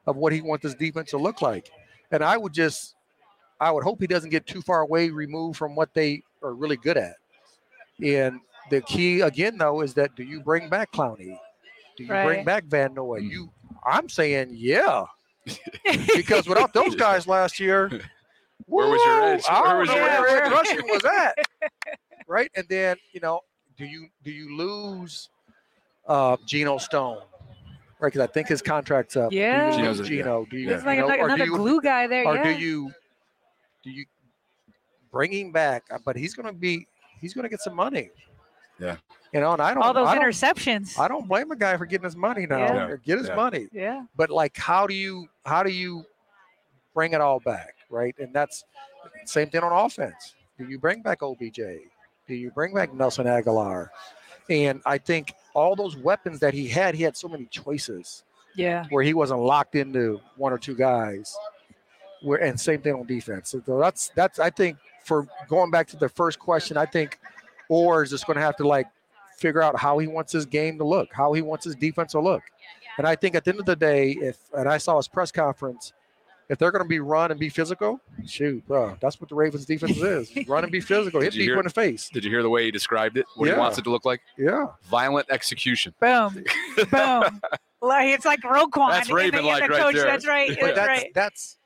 of 0.06 0.16
what 0.16 0.32
he 0.32 0.40
wants 0.40 0.62
this 0.62 0.74
defense 0.74 1.10
to 1.10 1.18
look 1.18 1.42
like. 1.42 1.70
And 2.10 2.22
I 2.22 2.36
would 2.36 2.52
just, 2.52 2.94
I 3.60 3.70
would 3.70 3.82
hope 3.82 4.00
he 4.00 4.06
doesn't 4.06 4.30
get 4.30 4.46
too 4.46 4.62
far 4.62 4.82
away, 4.82 5.10
removed 5.10 5.58
from 5.58 5.74
what 5.74 5.92
they 5.94 6.22
are 6.44 6.54
really 6.54 6.76
good 6.76 6.96
at. 6.96 7.16
And 8.02 8.40
the 8.70 8.80
key 8.82 9.20
again, 9.22 9.56
though, 9.58 9.80
is 9.82 9.94
that 9.94 10.14
do 10.14 10.22
you 10.22 10.40
bring 10.40 10.68
back 10.68 10.92
Clowney? 10.92 11.38
Do 11.96 12.02
you 12.04 12.08
bring 12.08 12.44
back 12.44 12.64
Van 12.64 12.92
Noy? 12.94 13.18
You, 13.18 13.50
I'm 13.86 14.08
saying 14.08 14.50
yeah, 14.52 15.04
because 16.14 16.48
without 16.48 16.72
those 16.72 16.94
guys 16.94 17.26
last 17.26 17.60
year, 17.60 17.90
Where 18.66 18.88
was 18.88 19.00
your 19.04 19.22
edge? 19.22 19.42
I 19.48 19.60
Where 19.60 19.70
don't 19.70 19.78
was 19.80 19.88
know 19.88 19.94
your 19.96 20.04
where 20.04 20.28
edge? 20.28 20.46
edge 20.46 20.52
rushing 20.52 20.88
was 20.88 21.04
at, 21.04 21.38
right? 22.26 22.50
And 22.56 22.66
then 22.68 22.96
you 23.12 23.20
know, 23.20 23.40
do 23.76 23.84
you 23.84 24.08
do 24.22 24.30
you 24.30 24.56
lose 24.56 25.28
uh, 26.08 26.36
Geno 26.46 26.78
Stone, 26.78 27.18
right? 28.00 28.12
Because 28.12 28.20
I 28.20 28.26
think 28.26 28.48
his 28.48 28.62
contract's 28.62 29.16
up. 29.16 29.30
Do 29.30 29.36
you 29.36 29.42
Yeah. 29.42 29.66
lose 29.66 29.76
Geno's 29.76 30.00
a- 30.00 30.04
Geno. 30.04 30.46
Do 30.50 30.56
you, 30.56 30.68
There's 30.68 30.82
you 30.82 30.86
like 30.86 30.98
know, 30.98 31.06
another, 31.08 31.22
or 31.22 31.28
do 31.28 31.34
another 31.34 31.44
you, 31.50 31.56
glue 31.56 31.80
guy 31.82 32.06
there. 32.06 32.24
or 32.26 32.36
yeah. 32.36 32.42
do 32.44 32.50
you 32.60 32.92
do 33.82 33.90
you 33.90 34.06
bring 35.14 35.32
him 35.32 35.52
back? 35.52 35.84
Uh, 35.90 35.98
But 36.04 36.16
he's 36.16 36.34
going 36.34 36.46
to 36.46 36.52
be 36.52 36.86
he's 37.20 37.32
going 37.34 37.44
to 37.44 37.48
get 37.48 37.60
some 37.60 37.74
money. 37.74 38.10
Yeah. 38.78 38.96
You 39.32 39.40
know, 39.40 39.52
and 39.52 39.62
I 39.62 39.72
don't. 39.74 39.82
All 39.82 39.92
those 39.94 40.08
I 40.08 40.14
don't, 40.16 40.24
interceptions. 40.24 40.98
I 40.98 41.08
don't 41.08 41.26
blame 41.28 41.50
a 41.50 41.56
guy 41.56 41.76
for 41.76 41.86
getting 41.86 42.04
his 42.04 42.16
money 42.16 42.46
now. 42.46 42.58
Yeah. 42.58 42.86
or 42.86 42.96
Get 42.98 43.18
his 43.18 43.28
Yeah. 43.28 43.34
money 43.36 43.68
yeah. 43.72 44.04
but 44.16 44.28
like 44.30 44.56
how 44.56 44.86
do 44.86 44.94
you 44.94 45.26
how 45.46 45.62
do 45.62 45.70
you 45.70 46.04
bring 46.94 47.12
it 47.14 47.20
all 47.20 47.40
back 47.40 47.74
right 47.90 48.14
and 48.18 48.32
that's 48.34 48.64
same 49.26 49.48
thing 49.50 49.62
on 49.62 49.72
offense 49.86 50.34
do 50.58 50.64
you 50.68 50.78
bring 50.78 51.02
back 51.02 51.22
obj 51.22 51.58
do 52.28 52.34
you 52.34 52.50
bring 52.52 52.72
back 52.72 52.94
nelson 52.94 53.26
agholor 53.26 53.88
and 54.48 54.80
i 54.86 54.96
think 54.96 55.32
all 55.54 55.74
those 55.74 55.96
weapons 55.96 56.38
that 56.38 56.54
he 56.54 56.68
had 56.68 56.94
he 56.94 57.02
had 57.02 57.16
so 57.16 57.26
many 57.28 57.46
choices 57.46 58.22
Yeah. 58.54 58.84
where 58.90 59.02
he 59.02 59.12
wasn't 59.12 59.40
locked 59.40 59.74
into 59.74 60.20
one 60.36 60.52
or 60.52 60.58
two 60.58 60.76
guys 60.76 61.36
where 62.22 62.38
and 62.40 62.58
same 62.58 62.80
thing 62.80 62.94
on 62.94 63.06
defense 63.06 63.50
so 63.50 63.60
that's 63.80 64.10
that's 64.14 64.38
i 64.38 64.48
think 64.50 64.76
for 65.04 65.26
going 65.48 65.70
back 65.70 65.86
to 65.88 65.96
the 65.96 66.08
first 66.08 66.38
question 66.38 66.76
i 66.76 66.86
think 66.86 67.18
Orr 67.68 68.02
is 68.02 68.10
just 68.10 68.26
going 68.26 68.36
to 68.36 68.42
have 68.42 68.56
to 68.56 68.66
like 68.68 68.86
figure 69.38 69.62
out 69.62 69.78
how 69.78 69.98
he 69.98 70.06
wants 70.06 70.32
his 70.32 70.46
game 70.46 70.78
to 70.78 70.84
look 70.84 71.08
how 71.12 71.32
he 71.32 71.42
wants 71.42 71.64
his 71.64 71.74
defense 71.74 72.12
to 72.12 72.20
look 72.20 72.42
And 72.98 73.06
I 73.08 73.16
think 73.16 73.34
at 73.34 73.44
the 73.44 73.50
end 73.50 73.58
of 73.58 73.66
the 73.66 73.74
day, 73.74 74.12
if 74.12 74.38
and 74.56 74.68
I 74.68 74.78
saw 74.78 74.96
his 74.98 75.08
press 75.08 75.32
conference, 75.32 75.92
if 76.48 76.58
they're 76.58 76.70
going 76.70 76.84
to 76.84 76.88
be 76.88 77.00
run 77.00 77.32
and 77.32 77.40
be 77.40 77.48
physical, 77.48 77.98
shoot, 78.24 78.64
bro, 78.68 78.96
that's 79.00 79.20
what 79.20 79.28
the 79.28 79.34
Ravens 79.34 79.64
defense 79.66 79.96
is: 79.96 80.30
run 80.46 80.62
and 80.62 80.70
be 80.70 80.80
physical, 80.80 81.20
hit 81.20 81.32
people 81.32 81.44
hear- 81.54 81.58
in 81.58 81.64
the 81.64 81.70
face. 81.70 82.08
Did 82.12 82.22
you 82.22 82.30
hear 82.30 82.42
the 82.44 82.48
way 82.50 82.62
he 82.66 82.70
described 82.70 83.16
it? 83.16 83.26
What 83.34 83.48
he 83.48 83.54
wants 83.54 83.78
it 83.78 83.82
to 83.84 83.90
look 83.90 84.04
like? 84.04 84.20
Yeah, 84.38 84.66
Violent 84.84 85.26
execution. 85.28 85.92
Boom. 85.98 86.44
Boom. 86.92 87.40
like 87.82 88.08
it's 88.14 88.24
like 88.24 88.40
Roquan. 88.42 88.90
That's 88.92 89.08
and 89.08 89.16
Raven-like 89.16 89.64
the 89.64 89.68
right 89.70 89.82
coach. 89.82 89.94
there. 89.96 90.04
That's 90.04 90.26
right. 90.28 90.56
but 90.60 90.74
That's 90.74 90.76
that's 90.76 90.88
right. 90.88 91.14
that's 91.14 91.56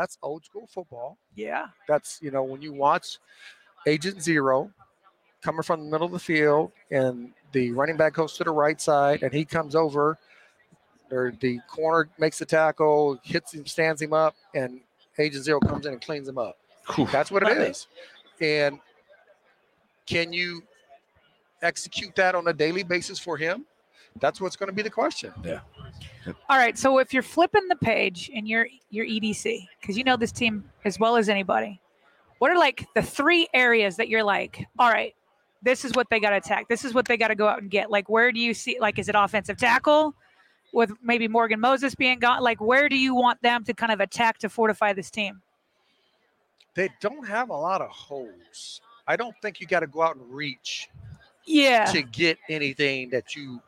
that's 0.00 0.16
old 0.22 0.44
school 0.44 0.66
football. 0.66 1.18
Yeah. 1.34 1.66
That's 1.86 2.18
you 2.22 2.30
know 2.30 2.42
when 2.42 2.62
you 2.62 2.72
watch 2.72 3.18
Agent 3.86 4.22
Zero 4.22 4.70
coming 5.42 5.62
from 5.62 5.84
the 5.84 5.90
middle 5.90 6.06
of 6.06 6.12
the 6.12 6.18
field 6.18 6.72
and 6.90 7.32
the 7.52 7.70
running 7.72 7.96
back 7.96 8.14
goes 8.14 8.34
to 8.38 8.44
the 8.44 8.50
right 8.50 8.80
side 8.80 9.22
and 9.22 9.32
he 9.32 9.44
comes 9.44 9.74
over, 9.74 10.16
or 11.10 11.32
the 11.40 11.60
corner 11.68 12.08
makes 12.18 12.38
the 12.38 12.46
tackle, 12.46 13.18
hits 13.22 13.52
him, 13.52 13.66
stands 13.66 14.00
him 14.00 14.12
up, 14.12 14.34
and 14.54 14.80
Agent 15.18 15.44
Zero 15.44 15.60
comes 15.60 15.84
in 15.84 15.92
and 15.92 16.00
cleans 16.00 16.28
him 16.28 16.38
up. 16.38 16.56
Whew. 16.94 17.06
That's 17.12 17.30
what 17.30 17.42
it. 17.42 17.58
is. 17.58 17.86
And 18.40 18.78
can 20.06 20.32
you 20.32 20.62
execute 21.62 22.14
that 22.16 22.34
on 22.34 22.48
a 22.48 22.54
daily 22.54 22.84
basis 22.84 23.18
for 23.18 23.36
him? 23.36 23.66
That's 24.18 24.40
what's 24.40 24.56
going 24.56 24.68
to 24.68 24.74
be 24.74 24.82
the 24.82 24.90
question. 24.90 25.32
All 26.48 26.58
right. 26.58 26.76
So 26.78 26.98
if 26.98 27.12
you're 27.12 27.22
flipping 27.22 27.68
the 27.68 27.76
page 27.76 28.30
in 28.32 28.46
your 28.46 28.66
your 28.90 29.06
EDC, 29.06 29.66
because 29.80 29.96
you 29.96 30.04
know 30.04 30.16
this 30.16 30.32
team 30.32 30.64
as 30.84 30.98
well 30.98 31.16
as 31.16 31.28
anybody, 31.28 31.80
what 32.38 32.50
are 32.50 32.58
like 32.58 32.86
the 32.94 33.02
three 33.02 33.48
areas 33.54 33.96
that 33.96 34.08
you're 34.08 34.24
like, 34.24 34.66
all 34.78 34.90
right, 34.90 35.14
this 35.62 35.84
is 35.84 35.92
what 35.92 36.08
they 36.10 36.20
got 36.20 36.30
to 36.30 36.36
attack. 36.36 36.68
This 36.68 36.84
is 36.84 36.94
what 36.94 37.06
they 37.06 37.16
got 37.16 37.28
to 37.28 37.34
go 37.34 37.46
out 37.46 37.60
and 37.60 37.70
get. 37.70 37.90
Like, 37.90 38.08
where 38.08 38.32
do 38.32 38.40
you 38.40 38.54
see? 38.54 38.78
Like, 38.80 38.98
is 38.98 39.08
it 39.08 39.14
offensive 39.16 39.56
tackle? 39.56 40.14
With 40.72 40.92
maybe 41.02 41.26
Morgan 41.26 41.58
Moses 41.58 41.96
being 41.96 42.20
gone, 42.20 42.42
like 42.42 42.60
where 42.60 42.88
do 42.88 42.96
you 42.96 43.12
want 43.12 43.42
them 43.42 43.64
to 43.64 43.74
kind 43.74 43.90
of 43.90 43.98
attack 43.98 44.38
to 44.38 44.48
fortify 44.48 44.92
this 44.92 45.10
team? 45.10 45.42
They 46.74 46.88
don't 47.00 47.26
have 47.26 47.50
a 47.50 47.56
lot 47.56 47.80
of 47.80 47.90
holes. 47.90 48.80
I 49.06 49.16
don't 49.16 49.34
think 49.42 49.60
you 49.60 49.66
got 49.66 49.80
to 49.80 49.88
go 49.88 50.02
out 50.02 50.14
and 50.14 50.32
reach 50.32 50.88
Yeah, 51.44 51.86
to 51.86 52.02
get 52.02 52.38
anything 52.48 53.10
that 53.10 53.34
you 53.34 53.60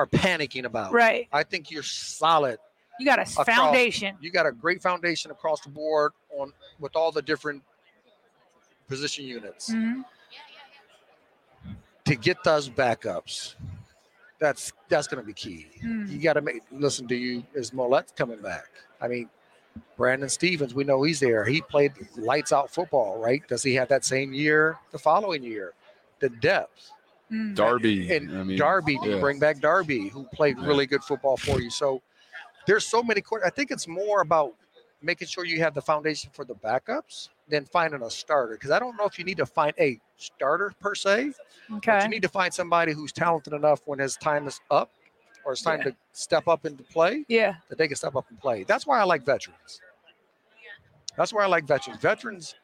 are 0.00 0.06
panicking 0.06 0.64
about. 0.64 0.92
right. 0.92 1.28
I 1.32 1.42
think 1.42 1.70
you're 1.70 1.82
solid. 1.82 2.58
You 2.98 3.04
got 3.06 3.18
a 3.18 3.22
Across- 3.22 3.46
foundation. 3.46 4.16
You 4.20 4.30
got 4.30 4.46
a 4.46 4.52
great 4.52 4.80
foundation 4.82 5.30
across 5.30 5.60
the 5.60 5.68
board 5.68 6.12
on 6.38 6.52
with 6.78 6.96
all 6.96 7.12
the 7.12 7.22
different 7.22 7.62
position 8.88 9.24
units. 9.26 9.70
Mhm. 9.70 10.04
To 12.06 12.16
get 12.16 12.42
those 12.42 12.68
backups, 12.68 13.54
that's 14.38 14.72
that's 14.88 15.06
going 15.06 15.22
to 15.22 15.26
be 15.26 15.32
key. 15.34 15.68
Mm. 15.82 16.10
You 16.10 16.18
got 16.20 16.32
to 16.34 16.40
make 16.40 16.62
listen. 16.72 17.06
Do 17.06 17.14
you 17.14 17.44
is 17.54 17.72
Maulet 17.72 18.14
coming 18.16 18.40
back? 18.40 18.68
I 19.00 19.06
mean, 19.08 19.28
Brandon 19.96 20.28
Stephens, 20.28 20.74
we 20.74 20.82
know 20.84 21.02
he's 21.02 21.20
there. 21.20 21.44
He 21.44 21.60
played 21.60 21.92
lights 22.16 22.52
out 22.52 22.70
football, 22.70 23.18
right? 23.18 23.46
Does 23.48 23.62
he 23.62 23.74
have 23.74 23.88
that 23.88 24.04
same 24.04 24.32
year 24.32 24.78
the 24.90 24.98
following 24.98 25.42
year? 25.44 25.74
The 26.20 26.30
depth. 26.30 26.90
Mm. 27.30 27.54
Darby. 27.54 28.12
and 28.14 28.36
I 28.36 28.42
mean, 28.42 28.58
Darby, 28.58 28.98
do 29.02 29.10
yeah. 29.10 29.20
bring 29.20 29.38
back 29.38 29.60
Darby, 29.60 30.08
who 30.08 30.24
played 30.34 30.58
Yeah. 30.58 30.66
really 30.66 30.86
good 30.86 31.02
football 31.04 31.36
for 31.36 31.60
you. 31.60 31.70
So 31.70 32.02
there's 32.66 32.86
so 32.86 33.02
many. 33.02 33.20
quar- 33.20 33.44
I 33.46 33.50
think 33.50 33.70
it's 33.70 33.86
more 33.86 34.20
about 34.20 34.54
making 35.02 35.28
sure 35.28 35.44
you 35.44 35.60
have 35.60 35.72
the 35.74 35.80
foundation 35.82 36.30
for 36.34 36.44
the 36.44 36.54
backups 36.56 37.28
than 37.48 37.64
finding 37.66 38.02
a 38.02 38.10
starter. 38.10 38.54
Because 38.54 38.70
I 38.70 38.78
don't 38.78 38.96
know 38.96 39.04
if 39.06 39.18
you 39.18 39.24
need 39.24 39.38
to 39.38 39.46
find 39.46 39.72
a 39.78 39.98
starter 40.16 40.72
per 40.80 40.94
se, 40.94 41.32
but 41.68 41.76
Okay. 41.76 42.02
you 42.02 42.08
need 42.08 42.22
to 42.22 42.28
find 42.28 42.52
somebody 42.52 42.92
who's 42.92 43.12
talented 43.12 43.52
enough 43.54 43.80
when 43.86 43.98
his 43.98 44.16
time 44.16 44.46
is 44.46 44.60
up 44.70 44.90
or 45.44 45.52
it's 45.52 45.62
time 45.62 45.78
Yeah. 45.78 45.84
to 45.92 45.96
step 46.12 46.48
up 46.48 46.66
into 46.66 46.82
play 46.82 47.24
Yeah. 47.28 47.54
that 47.68 47.78
they 47.78 47.86
can 47.88 47.96
step 47.96 48.14
up 48.16 48.26
and 48.28 48.38
play. 48.40 48.64
That's 48.64 48.86
why 48.86 49.00
I 49.00 49.04
like 49.04 49.22
veterans. 49.24 49.80
That's 51.16 51.32
why 51.32 51.44
I 51.44 51.46
like 51.46 51.64
veterans. 51.64 52.00
Veterans, 52.00 52.54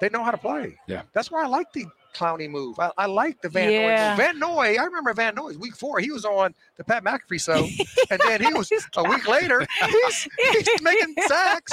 they 0.00 0.08
know 0.08 0.22
how 0.22 0.30
to 0.30 0.38
play. 0.38 0.78
Yeah. 0.86 1.02
That's 1.12 1.30
why 1.30 1.42
I 1.42 1.46
like 1.46 1.72
the 1.72 1.86
Clowney 2.14 2.48
move. 2.50 2.78
I, 2.78 2.90
I 2.98 3.06
like 3.06 3.40
the 3.40 3.48
Van 3.48 3.68
Noy 3.68 3.72
Yeah. 3.72 4.08
move. 4.10 4.18
Van 4.18 4.38
Noy, 4.38 4.76
I 4.78 4.84
remember 4.84 5.12
Van 5.14 5.34
Noy 5.34 5.56
week 5.58 5.76
four. 5.76 6.00
He 6.00 6.10
was 6.10 6.24
on 6.24 6.54
the 6.76 6.84
Pat 6.84 7.04
McAfee 7.04 7.40
show, 7.44 7.66
and 8.10 8.20
then 8.26 8.42
he 8.42 8.52
was 8.52 8.70
a 8.96 9.02
week 9.08 9.26
later. 9.28 9.66
He's, 9.86 10.28
he's 10.66 10.82
making 10.82 11.14
sacks 11.28 11.72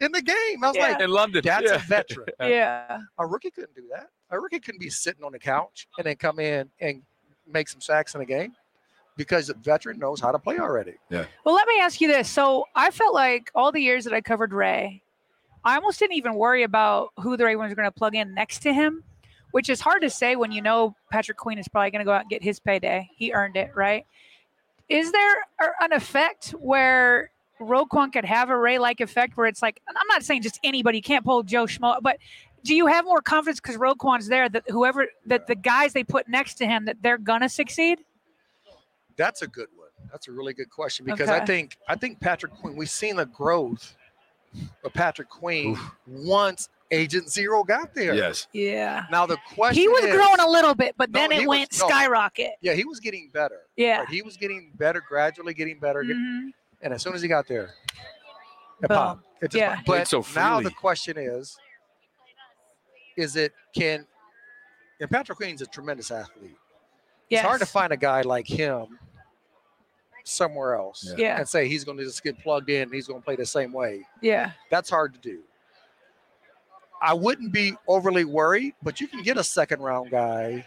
in 0.00 0.12
the 0.12 0.22
game. 0.22 0.62
I 0.62 0.68
was 0.68 0.76
Yeah. 0.76 0.82
like, 0.82 1.00
in 1.00 1.10
London. 1.10 1.42
that's 1.44 1.64
yeah. 1.70 1.76
a 1.76 1.78
veteran. 1.80 2.28
Yeah. 2.40 2.98
A 3.18 3.26
rookie 3.26 3.50
couldn't 3.50 3.74
do 3.74 3.82
that. 3.92 4.08
A 4.30 4.38
rookie 4.40 4.60
couldn't 4.60 4.80
be 4.80 4.90
sitting 4.90 5.24
on 5.24 5.32
the 5.32 5.38
couch 5.38 5.86
and 5.98 6.06
then 6.06 6.16
come 6.16 6.38
in 6.38 6.70
and 6.80 7.02
make 7.46 7.68
some 7.68 7.80
sacks 7.80 8.14
in 8.14 8.20
a 8.20 8.24
game 8.26 8.52
because 9.16 9.48
a 9.50 9.54
veteran 9.54 9.98
knows 9.98 10.20
how 10.20 10.32
to 10.32 10.38
play 10.38 10.58
already. 10.58 10.94
Yeah. 11.10 11.24
Well, 11.44 11.54
let 11.54 11.68
me 11.68 11.78
ask 11.80 12.00
you 12.00 12.08
this. 12.08 12.28
So 12.28 12.64
I 12.74 12.90
felt 12.90 13.14
like 13.14 13.50
all 13.54 13.70
the 13.70 13.80
years 13.80 14.04
that 14.04 14.12
I 14.14 14.20
covered 14.20 14.52
Ray, 14.52 15.02
I 15.62 15.76
almost 15.76 15.98
didn't 15.98 16.16
even 16.16 16.34
worry 16.34 16.62
about 16.62 17.10
who 17.20 17.36
the 17.36 17.44
Ravens 17.44 17.70
were 17.70 17.76
going 17.76 17.86
to 17.86 17.92
plug 17.92 18.14
in 18.14 18.34
next 18.34 18.58
to 18.60 18.72
him, 18.72 19.04
which 19.54 19.68
is 19.68 19.80
hard 19.80 20.02
to 20.02 20.10
say 20.10 20.34
when 20.34 20.50
you 20.50 20.60
know 20.60 20.96
Patrick 21.12 21.38
Queen 21.38 21.58
is 21.58 21.68
probably 21.68 21.92
going 21.92 22.00
to 22.00 22.04
go 22.04 22.10
out 22.10 22.22
and 22.22 22.28
get 22.28 22.42
his 22.42 22.58
payday. 22.58 23.08
He 23.14 23.32
earned 23.32 23.56
it, 23.56 23.70
right? 23.76 24.04
Is 24.88 25.12
there 25.12 25.36
an 25.80 25.92
effect 25.92 26.56
where 26.58 27.30
Roquan 27.60 28.12
could 28.12 28.24
have 28.24 28.50
a 28.50 28.58
Ray 28.58 28.80
like 28.80 29.00
effect 29.00 29.36
where 29.36 29.46
it's 29.46 29.62
like, 29.62 29.80
I'm 29.88 30.08
not 30.08 30.24
saying 30.24 30.42
just 30.42 30.58
anybody 30.64 31.00
can't 31.00 31.24
pull 31.24 31.44
Joe 31.44 31.66
Schmo, 31.66 31.98
but 32.02 32.16
do 32.64 32.74
you 32.74 32.88
have 32.88 33.04
more 33.04 33.22
confidence 33.22 33.60
because 33.60 33.76
Roquan's 33.76 34.26
there 34.26 34.48
that 34.48 34.68
whoever, 34.68 35.06
that 35.26 35.46
the 35.46 35.54
guys 35.54 35.92
they 35.92 36.02
put 36.02 36.28
next 36.28 36.54
to 36.54 36.66
him, 36.66 36.86
that 36.86 36.96
they're 37.00 37.16
going 37.16 37.42
to 37.42 37.48
succeed? 37.48 38.00
That's 39.16 39.42
a 39.42 39.46
good 39.46 39.68
one. 39.76 39.90
That's 40.10 40.26
a 40.26 40.32
really 40.32 40.54
good 40.54 40.70
question 40.70 41.06
because 41.06 41.28
I 41.28 41.44
think 41.44 41.78
I 41.86 41.94
think 41.94 42.18
Patrick 42.18 42.54
Queen. 42.54 42.74
We've 42.74 42.90
seen 42.90 43.14
the 43.14 43.26
growth 43.26 43.94
of 44.82 44.92
Patrick 44.92 45.28
Queen 45.28 45.78
once 46.08 46.68
Agent 46.90 47.28
Zero 47.30 47.64
got 47.64 47.94
there. 47.94 48.14
Yes. 48.14 48.46
Yeah. 48.52 49.06
Now 49.10 49.26
the 49.26 49.38
question 49.54 49.82
He 49.82 49.88
was 49.88 50.04
is, 50.04 50.14
growing 50.14 50.38
a 50.40 50.48
little 50.48 50.74
bit, 50.74 50.94
but 50.96 51.10
No, 51.10 51.20
then 51.20 51.30
he 51.32 51.36
it 51.38 51.48
was- 51.48 51.58
went 51.58 51.78
no. 51.80 51.88
skyrocket. 51.88 52.52
Yeah, 52.60 52.74
he 52.74 52.84
was 52.84 53.00
getting 53.00 53.30
better. 53.32 53.62
Yeah. 53.76 54.00
Right? 54.00 54.08
He 54.08 54.22
was 54.22 54.36
getting 54.36 54.70
better, 54.76 55.00
gradually 55.00 55.54
getting 55.54 55.78
better. 55.80 56.02
get- 56.02 56.16
Mhm. 56.16 56.52
And 56.82 56.92
as 56.92 57.02
soon 57.02 57.14
as 57.14 57.22
he 57.22 57.28
got 57.28 57.48
there, 57.48 57.74
it 58.82 58.88
Boom. 58.88 58.96
popped. 58.96 59.26
It 59.40 59.50
just 59.50 59.54
Yeah. 59.56 59.74
popped. 59.76 59.86
But 59.86 60.08
so 60.08 60.24
now 60.36 60.60
the 60.60 60.70
question 60.70 61.16
is, 61.16 61.56
is 63.16 63.36
it 63.36 63.52
can? 63.74 64.06
And 65.00 65.10
Patrick 65.10 65.38
Queen's 65.38 65.62
a 65.62 65.66
tremendous 65.66 66.10
athlete. 66.10 66.56
Yes. 67.28 67.40
It's 67.40 67.46
hard 67.48 67.60
to 67.60 67.66
find 67.66 67.92
a 67.92 67.96
guy 67.96 68.20
like 68.22 68.46
him 68.46 68.98
somewhere 70.24 70.74
else 70.74 71.04
Yeah. 71.10 71.14
Yeah. 71.18 71.38
and 71.38 71.48
say 71.48 71.68
he's 71.68 71.84
going 71.84 71.98
to 71.98 72.04
just 72.04 72.22
get 72.22 72.38
plugged 72.40 72.70
in. 72.70 72.82
and 72.82 72.94
He's 72.94 73.06
going 73.06 73.20
to 73.20 73.24
play 73.24 73.36
the 73.36 73.46
same 73.46 73.72
way. 73.72 74.06
Yeah. 74.20 74.52
That's 74.70 74.88
hard 74.90 75.14
to 75.14 75.18
do. 75.20 75.42
I 77.04 77.12
wouldn't 77.12 77.52
be 77.52 77.74
overly 77.86 78.24
worried, 78.24 78.72
but 78.82 78.98
you 78.98 79.06
can 79.08 79.22
get 79.22 79.36
a 79.36 79.44
second 79.44 79.80
round 79.80 80.10
guy. 80.10 80.64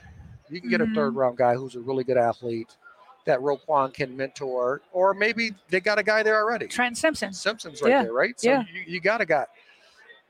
You 0.49 0.61
can 0.61 0.69
get 0.69 0.81
a 0.81 0.87
third 0.93 1.15
round 1.15 1.35
guy 1.37 1.55
who's 1.55 1.75
a 1.75 1.79
really 1.79 2.03
good 2.03 2.15
athlete 2.17 2.77
that 3.25 3.39
Roquan 3.39 3.91
can 3.93 4.15
mentor, 4.15 4.81
or 4.93 5.13
maybe 5.15 5.51
they 5.69 5.79
got 5.81 5.97
a 5.97 6.03
guy 6.03 6.21
there 6.21 6.37
already. 6.41 6.67
Trent 6.67 6.95
Simpson. 6.97 7.33
Simpson's 7.33 7.81
right 7.81 7.89
Yeah, 7.89 8.03
there, 8.03 8.13
right? 8.13 8.39
So 8.39 8.49
yeah. 8.51 8.63
you, 8.71 8.83
you 8.85 8.99
got 9.01 9.19
a 9.19 9.25
guy. 9.25 9.45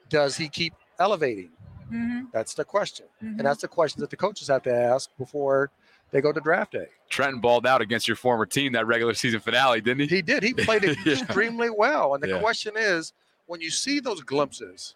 Does 0.09 0.37
he 0.37 0.47
keep 0.47 0.73
elevating? 0.99 1.49
hmm 1.89 2.21
That's 2.31 2.53
the 2.53 2.63
question. 2.65 3.05
Mhm. 3.21 3.37
And 3.37 3.39
that's 3.41 3.61
the 3.61 3.67
question 3.67 3.99
that 4.01 4.09
the 4.09 4.15
coaches 4.17 4.47
have 4.47 4.63
to 4.63 4.73
ask 4.73 5.09
before 5.17 5.71
they 6.11 6.21
go 6.21 6.31
to 6.31 6.39
draft 6.39 6.71
day. 6.71 6.87
Trenton 7.09 7.41
balled 7.41 7.67
out 7.67 7.81
against 7.81 8.07
your 8.07 8.15
former 8.15 8.45
team 8.45 8.71
that 8.73 8.87
regular 8.87 9.13
season 9.13 9.41
finale, 9.41 9.81
didn't 9.81 10.07
he? 10.09 10.15
He 10.15 10.21
did. 10.21 10.41
He 10.41 10.53
played 10.53 10.83
Yeah. 11.05 11.13
extremely 11.13 11.69
well. 11.69 12.13
And 12.13 12.23
the 12.23 12.29
Yeah. 12.29 12.39
question 12.39 12.73
is 12.77 13.11
when 13.45 13.59
you 13.61 13.69
see 13.69 13.99
those 13.99 14.21
glimpses, 14.21 14.95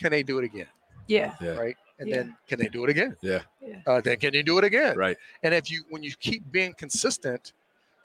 can 0.00 0.10
they 0.10 0.22
do 0.22 0.38
it 0.38 0.44
again? 0.44 0.66
Yeah. 1.06 1.34
Yeah. 1.40 1.50
Right. 1.50 1.76
And 1.98 2.08
Yeah. 2.08 2.16
then 2.16 2.36
can 2.48 2.58
they 2.58 2.68
do 2.68 2.84
it 2.84 2.90
again? 2.90 3.16
Yeah. 3.20 3.42
Yeah. 3.60 3.76
Uh, 3.86 4.00
then 4.00 4.16
can 4.18 4.32
you 4.34 4.42
do 4.42 4.58
it 4.58 4.64
again? 4.64 4.96
Right. 4.96 5.16
And 5.42 5.54
if 5.54 5.70
you 5.70 5.84
when 5.90 6.02
you 6.02 6.12
keep 6.18 6.50
being 6.50 6.72
consistent, 6.72 7.52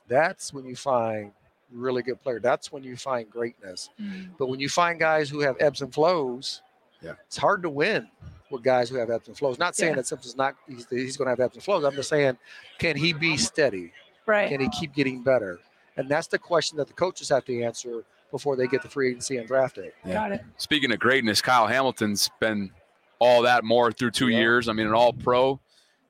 that's 0.08 0.54
when 0.54 0.66
you 0.66 0.76
find 0.76 1.32
really 1.72 2.04
good 2.04 2.22
player. 2.22 2.40
That's 2.40 2.72
when 2.72 2.84
you 2.84 2.96
find 2.98 3.30
greatness. 3.30 3.90
Mhm. 4.00 4.38
But 4.38 4.48
when 4.48 4.60
you 4.60 4.70
find 4.70 5.00
guys 5.00 5.30
who 5.30 5.40
have 5.40 5.56
ebbs 5.60 5.82
and 5.82 5.94
flows, 5.94 6.62
Yeah. 7.02 7.14
it's 7.26 7.38
hard 7.38 7.64
to 7.64 7.70
win 7.70 8.10
with 8.52 8.64
guys 8.64 8.90
who 8.90 8.98
have 8.98 9.10
ebbs 9.10 9.28
and 9.28 9.38
flows. 9.38 9.58
Not 9.58 9.76
saying 9.76 9.92
Yeah. 9.92 9.96
that 9.98 10.08
Simpson's 10.08 10.36
not 10.36 10.56
he's, 10.68 10.86
he's 10.90 11.18
going 11.18 11.26
to 11.26 11.32
have 11.32 11.40
ebbs 11.40 11.56
and 11.56 11.64
flows. 11.64 11.84
I'm 11.84 11.96
just 11.96 12.10
saying, 12.10 12.38
can 12.78 12.96
he 12.96 13.14
be 13.14 13.38
steady? 13.38 13.92
Right. 14.26 14.50
Can 14.50 14.60
he 14.62 14.70
keep 14.70 14.94
getting 14.94 15.24
better? 15.24 15.60
And 15.98 16.10
that's 16.10 16.28
the 16.28 16.38
question 16.40 16.78
that 16.78 16.88
the 16.88 16.94
coaches 16.94 17.30
have 17.30 17.46
to 17.46 17.64
answer 17.64 18.04
before 18.32 18.56
they 18.56 18.68
get 18.68 18.82
the 18.82 18.90
free 18.90 19.10
agency 19.10 19.38
and 19.38 19.48
draft 19.48 19.76
day. 19.76 19.92
Yeah. 20.06 20.14
Got 20.14 20.32
it. 20.34 20.42
Speaking 20.58 20.92
of 20.92 21.00
greatness, 21.00 21.42
Kyle 21.42 21.68
Hamilton's 21.68 22.30
been 22.40 22.72
all 23.20 23.44
that 23.44 23.64
more 23.64 23.92
through 23.92 24.12
two 24.12 24.28
Yeah. 24.30 24.40
years. 24.40 24.68
I 24.68 24.74
mean, 24.74 24.88
an 24.88 24.94
all 24.94 25.14
pro 25.14 25.60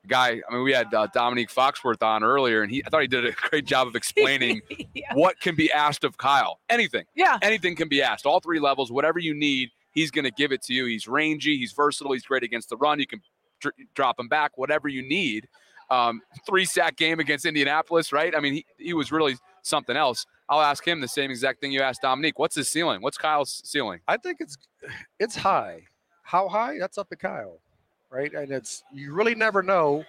guy. 0.08 0.42
I 0.48 0.54
mean, 0.54 0.64
we 0.64 0.72
had 0.74 0.94
uh, 0.94 1.08
Dominique 1.14 1.50
Foxworth 1.50 2.02
on 2.04 2.24
earlier, 2.24 2.62
and 2.62 2.72
he 2.72 2.84
I 2.86 2.90
thought 2.90 3.02
he 3.02 3.08
did 3.08 3.26
a 3.26 3.32
great 3.50 3.66
job 3.66 3.88
of 3.88 3.96
explaining 3.96 4.62
yeah. 4.94 5.14
what 5.14 5.40
can 5.40 5.56
be 5.56 5.72
asked 5.72 6.04
of 6.04 6.18
Kyle. 6.18 6.60
Anything. 6.70 7.06
Yeah. 7.16 7.38
anything 7.42 7.76
can 7.76 7.88
be 7.90 8.02
asked. 8.02 8.26
All 8.26 8.40
three 8.40 8.60
levels, 8.60 8.92
whatever 8.92 9.20
you 9.20 9.34
need, 9.34 9.70
he's 9.92 10.12
going 10.12 10.26
to 10.26 10.32
give 10.32 10.52
it 10.52 10.62
to 10.64 10.74
you. 10.74 10.86
He's 10.86 11.08
rangy, 11.08 11.58
he's 11.58 11.72
versatile, 11.74 12.14
he's 12.14 12.26
great 12.26 12.44
against 12.44 12.70
the 12.70 12.78
run. 12.78 13.00
You 13.00 13.08
can 13.08 13.22
dr- 13.60 13.76
drop 13.94 14.20
him 14.20 14.28
back, 14.28 14.58
whatever 14.58 14.88
you 14.88 15.02
need. 15.08 15.48
Um, 15.90 16.22
three 16.48 16.66
sack 16.66 16.98
game 16.98 17.20
against 17.20 17.46
Indianapolis, 17.46 18.12
right? 18.12 18.36
I 18.36 18.40
mean, 18.40 18.54
he, 18.54 18.66
he 18.80 18.94
was 18.96 19.12
really 19.12 19.38
something 19.62 19.96
else. 19.96 20.26
I'll 20.48 20.62
ask 20.62 20.88
him 20.88 21.02
the 21.02 21.08
same 21.08 21.32
exact 21.32 21.60
thing 21.60 21.72
you 21.72 21.82
asked 21.82 22.02
Dominique. 22.02 22.38
What's 22.38 22.56
his 22.56 22.70
ceiling? 22.70 23.02
What's 23.02 23.18
Kyle's 23.18 23.62
ceiling? 23.66 24.00
I 24.08 24.18
think 24.18 24.38
it's 24.40 24.58
it's 25.20 25.36
high. 25.36 25.82
How 26.24 26.48
high? 26.48 26.78
That's 26.80 26.98
up 26.98 27.10
to 27.10 27.16
Kyle, 27.16 27.60
right? 28.10 28.34
And 28.34 28.52
it's 28.52 28.84
you 28.94 29.14
really 29.14 29.36
never 29.36 29.64
know. 29.64 30.04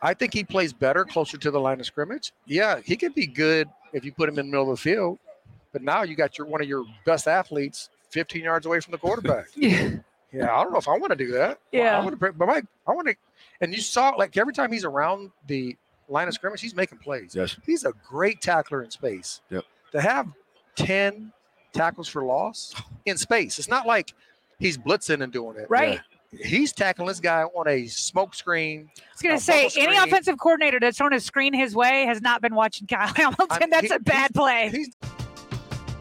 I 0.00 0.14
think 0.14 0.34
he 0.34 0.42
plays 0.42 0.72
better 0.72 1.04
closer 1.04 1.38
to 1.38 1.50
the 1.50 1.60
line 1.60 1.78
of 1.80 1.86
scrimmage. 1.86 2.32
Yeah, 2.46 2.80
he 2.84 2.96
could 2.96 3.14
be 3.14 3.26
good 3.26 3.68
if 3.92 4.04
you 4.04 4.12
put 4.12 4.28
him 4.28 4.38
in 4.38 4.46
the 4.46 4.50
middle 4.50 4.70
of 4.70 4.76
the 4.78 4.82
field. 4.82 5.18
But 5.72 5.82
now 5.82 6.02
you 6.02 6.14
got 6.16 6.38
your 6.38 6.46
one 6.46 6.60
of 6.60 6.68
your 6.68 6.84
best 7.04 7.26
athletes 7.28 7.88
15 8.10 8.42
yards 8.42 8.66
away 8.66 8.80
from 8.80 8.92
the 8.92 8.98
quarterback. 8.98 9.46
Yeah. 9.56 9.90
Yeah, 10.32 10.44
I 10.56 10.62
don't 10.62 10.72
know 10.72 10.78
if 10.78 10.88
I 10.88 10.96
want 10.96 11.10
to 11.10 11.16
do 11.16 11.30
that. 11.32 11.58
Yeah. 11.72 11.98
I 11.98 12.02
want 12.02 12.18
to, 12.18 12.32
but 12.32 12.46
my, 12.46 12.62
I 12.86 12.92
want 12.92 13.06
to, 13.06 13.14
and 13.60 13.74
you 13.74 13.82
saw 13.82 14.10
like 14.16 14.34
every 14.38 14.54
time 14.54 14.72
he's 14.72 14.86
around 14.86 15.30
the 15.46 15.76
line 16.12 16.28
of 16.28 16.34
scrimmage, 16.34 16.60
he's 16.60 16.74
making 16.76 16.98
plays. 16.98 17.34
Yes. 17.34 17.56
He's 17.66 17.84
a 17.84 17.92
great 18.08 18.40
tackler 18.40 18.82
in 18.82 18.90
space. 18.90 19.40
Yep. 19.50 19.64
To 19.92 20.00
have 20.00 20.28
10 20.76 21.32
tackles 21.72 22.08
for 22.08 22.22
loss 22.24 22.74
in 23.06 23.16
space, 23.18 23.58
it's 23.58 23.68
not 23.68 23.86
like 23.86 24.14
he's 24.58 24.78
blitzing 24.78 25.22
and 25.22 25.32
doing 25.32 25.56
it. 25.58 25.66
Right. 25.68 26.00
He's 26.42 26.72
tackling 26.72 27.08
this 27.08 27.20
guy 27.20 27.42
on 27.42 27.68
a 27.68 27.86
smoke 27.88 28.34
screen. 28.34 28.88
I 28.96 29.02
was 29.12 29.22
going 29.22 29.36
to 29.36 29.42
say, 29.44 29.68
any 29.82 29.98
offensive 29.98 30.38
coordinator 30.38 30.80
that's 30.80 30.96
thrown 30.96 31.12
a 31.12 31.20
screen 31.20 31.52
his 31.52 31.74
way 31.76 32.06
has 32.06 32.22
not 32.22 32.40
been 32.40 32.54
watching 32.54 32.86
Kyle 32.86 33.08
Hamilton. 33.16 33.46
I'm- 33.50 33.68
that's 33.70 33.88
he- 33.88 33.94
a 33.94 33.98
bad 33.98 34.32
play. 34.34 34.70
He's 34.70 34.96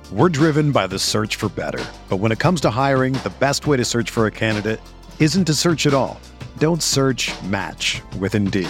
We're 0.10 0.30
driven 0.30 0.72
by 0.72 0.88
the 0.88 1.00
search 1.00 1.36
for 1.36 1.50
better. 1.50 1.84
But 2.08 2.18
when 2.18 2.32
it 2.32 2.40
comes 2.40 2.62
to 2.62 2.70
hiring, 2.70 3.12
the 3.14 3.34
best 3.42 3.68
way 3.68 3.76
to 3.76 3.84
search 3.84 4.10
for 4.10 4.26
a 4.28 4.32
candidate 4.32 4.80
isn't 5.20 5.44
to 5.46 5.54
search 5.54 5.86
at 5.86 5.94
all. 5.94 6.18
Don't 6.60 6.82
search 6.82 7.30
match 7.44 8.02
with 8.20 8.34
Indeed. 8.36 8.70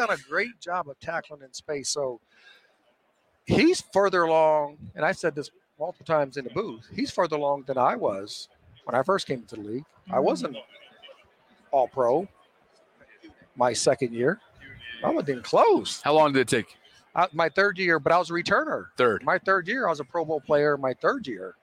Done 0.00 0.10
a 0.10 0.28
great 0.28 0.60
job 0.60 0.88
of 0.88 0.98
tackling 1.00 1.42
in 1.42 1.52
space. 1.52 1.88
So 1.88 2.20
he's 3.44 3.80
further 3.92 4.22
along, 4.22 4.78
and 4.94 5.04
I 5.04 5.12
said 5.12 5.34
this 5.34 5.50
multiple 5.78 6.06
times 6.06 6.36
in 6.36 6.44
the 6.44 6.50
booth. 6.50 6.86
He's 6.94 7.10
further 7.10 7.36
along 7.36 7.64
than 7.66 7.78
I 7.78 7.96
was 7.96 8.48
when 8.84 8.94
I 8.94 9.02
first 9.02 9.26
came 9.26 9.40
into 9.40 9.56
the 9.56 9.62
league. 9.62 9.84
I 10.08 10.14
mm-hmm. 10.14 10.24
wasn't 10.24 10.56
all 11.70 11.88
pro 11.88 12.28
my 13.56 13.72
second 13.72 14.14
year. 14.14 14.40
I 15.04 15.10
wasn't 15.10 15.30
even 15.30 15.42
close. 15.42 16.00
How 16.02 16.14
long 16.14 16.32
did 16.32 16.40
it 16.40 16.48
take? 16.48 16.76
I, 17.14 17.26
my 17.32 17.48
third 17.48 17.78
year, 17.78 17.98
but 17.98 18.12
I 18.12 18.18
was 18.18 18.30
a 18.30 18.32
returner. 18.32 18.86
Third. 18.96 19.22
My 19.24 19.38
third 19.38 19.66
year, 19.68 19.86
I 19.86 19.90
was 19.90 20.00
a 20.00 20.04
Pro 20.04 20.24
Bowl 20.24 20.40
player. 20.40 20.76
My 20.76 20.94
third 20.94 21.26
year, 21.26 21.54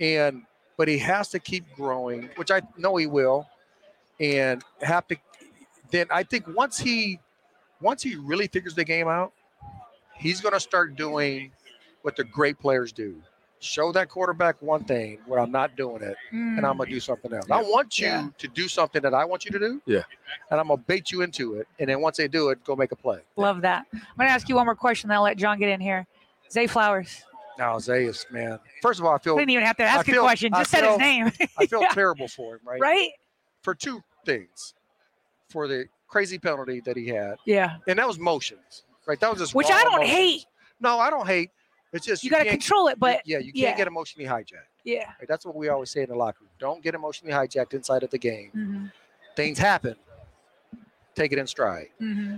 and 0.00 0.42
but 0.76 0.88
he 0.88 0.98
has 0.98 1.28
to 1.28 1.38
keep 1.38 1.64
growing, 1.74 2.28
which 2.36 2.50
I 2.50 2.62
know 2.76 2.96
he 2.96 3.06
will, 3.06 3.46
and 4.20 4.62
have 4.82 5.06
to. 5.08 5.16
Then 5.90 6.06
I 6.10 6.22
think 6.22 6.46
once 6.48 6.78
he, 6.78 7.20
once 7.82 8.02
he 8.02 8.14
really 8.16 8.46
figures 8.46 8.74
the 8.74 8.84
game 8.84 9.08
out, 9.08 9.32
he's 10.16 10.40
going 10.40 10.54
to 10.54 10.60
start 10.60 10.96
doing 10.96 11.50
what 12.02 12.16
the 12.16 12.24
great 12.24 12.58
players 12.58 12.92
do. 12.92 13.16
Show 13.60 13.92
that 13.92 14.08
quarterback 14.08 14.60
one 14.60 14.82
thing 14.82 15.18
where 15.24 15.38
I'm 15.38 15.52
not 15.52 15.76
doing 15.76 16.02
it, 16.02 16.16
and 16.32 16.66
I'm 16.66 16.78
gonna 16.78 16.90
do 16.90 16.98
something 16.98 17.32
else. 17.32 17.48
I 17.48 17.62
want 17.62 17.96
you 17.96 18.06
Yeah. 18.06 18.28
to 18.38 18.48
do 18.48 18.66
something 18.66 19.00
that 19.02 19.14
I 19.14 19.24
want 19.24 19.44
you 19.44 19.52
to 19.52 19.58
do. 19.60 19.80
Yeah. 19.86 20.02
And 20.50 20.58
I'm 20.58 20.66
gonna 20.66 20.78
bait 20.84 21.12
you 21.12 21.22
into 21.22 21.54
it, 21.54 21.68
and 21.78 21.88
then 21.88 22.00
once 22.00 22.16
they 22.16 22.26
do 22.26 22.48
it, 22.48 22.64
go 22.64 22.74
make 22.74 22.90
a 22.90 22.96
play. 22.96 23.20
Love 23.36 23.60
that. 23.60 23.86
I'm 23.92 24.00
going 24.18 24.26
to 24.26 24.32
ask 24.32 24.48
you 24.48 24.56
one 24.56 24.66
more 24.66 24.74
question, 24.74 25.06
then 25.06 25.16
I'll 25.18 25.22
let 25.22 25.36
John 25.36 25.60
get 25.60 25.68
in 25.68 25.80
here. 25.80 26.08
Zay 26.50 26.66
Flowers. 26.66 27.22
Now, 27.56 27.76
Zayas, 27.76 28.28
man. 28.32 28.58
First 28.82 28.98
of 28.98 29.06
all, 29.06 29.14
I 29.14 29.18
feel 29.18 29.36
We 29.36 29.42
didn't 29.42 29.50
even 29.52 29.64
have 29.66 29.76
to 29.76 29.84
ask 29.84 30.08
a 30.08 30.10
feel- 30.10 30.22
question. 30.24 30.52
I 30.52 30.58
Just 30.62 30.70
said 30.72 30.84
his 30.84 30.98
name. 30.98 31.30
I 31.56 31.66
feel 31.66 31.80
Yeah. 31.82 31.88
terrible 31.92 32.26
for 32.26 32.54
him, 32.56 32.60
right? 32.64 32.80
right? 32.80 33.10
For 33.62 33.76
two 33.76 34.02
things. 34.26 34.74
For 35.50 35.68
the 35.68 35.84
crazy 36.12 36.38
penalty 36.38 36.80
that 36.80 36.96
he 36.96 37.08
had, 37.08 37.36
Yeah. 37.46 37.76
and 37.88 37.98
that 37.98 38.06
was 38.06 38.18
motions, 38.18 38.84
right? 39.06 39.18
That 39.18 39.30
was 39.30 39.38
just 39.40 39.54
Which 39.54 39.70
I 39.70 39.82
don't 39.82 39.94
emotions. 40.02 40.10
hate. 40.10 40.46
No, 40.78 40.98
I 40.98 41.08
don't 41.10 41.26
hate. 41.26 41.50
It's 41.92 42.04
just 42.06 42.22
You 42.22 42.30
got 42.30 42.42
to 42.42 42.50
control 42.50 42.88
it, 42.88 42.98
but 43.00 43.22
yeah, 43.26 43.38
you 43.38 43.46
can't 43.52 43.56
yeah. 43.56 43.76
get 43.76 43.86
emotionally 43.86 44.28
hijacked. 44.28 44.68
yeah. 44.84 45.06
Right? 45.18 45.26
That's 45.28 45.44
what 45.46 45.56
we 45.56 45.68
always 45.70 45.90
say 45.90 46.02
in 46.02 46.08
the 46.10 46.14
locker 46.16 46.38
room. 46.42 46.50
Don't 46.58 46.82
get 46.82 46.94
emotionally 46.94 47.32
hijacked 47.34 47.72
inside 47.74 48.02
of 48.02 48.10
the 48.10 48.18
game. 48.18 48.50
hmm 48.52 48.86
Things 49.36 49.58
happen. 49.58 49.96
Take 51.14 51.32
it 51.32 51.38
in 51.38 51.46
stride, 51.46 51.88
hmm 51.98 52.36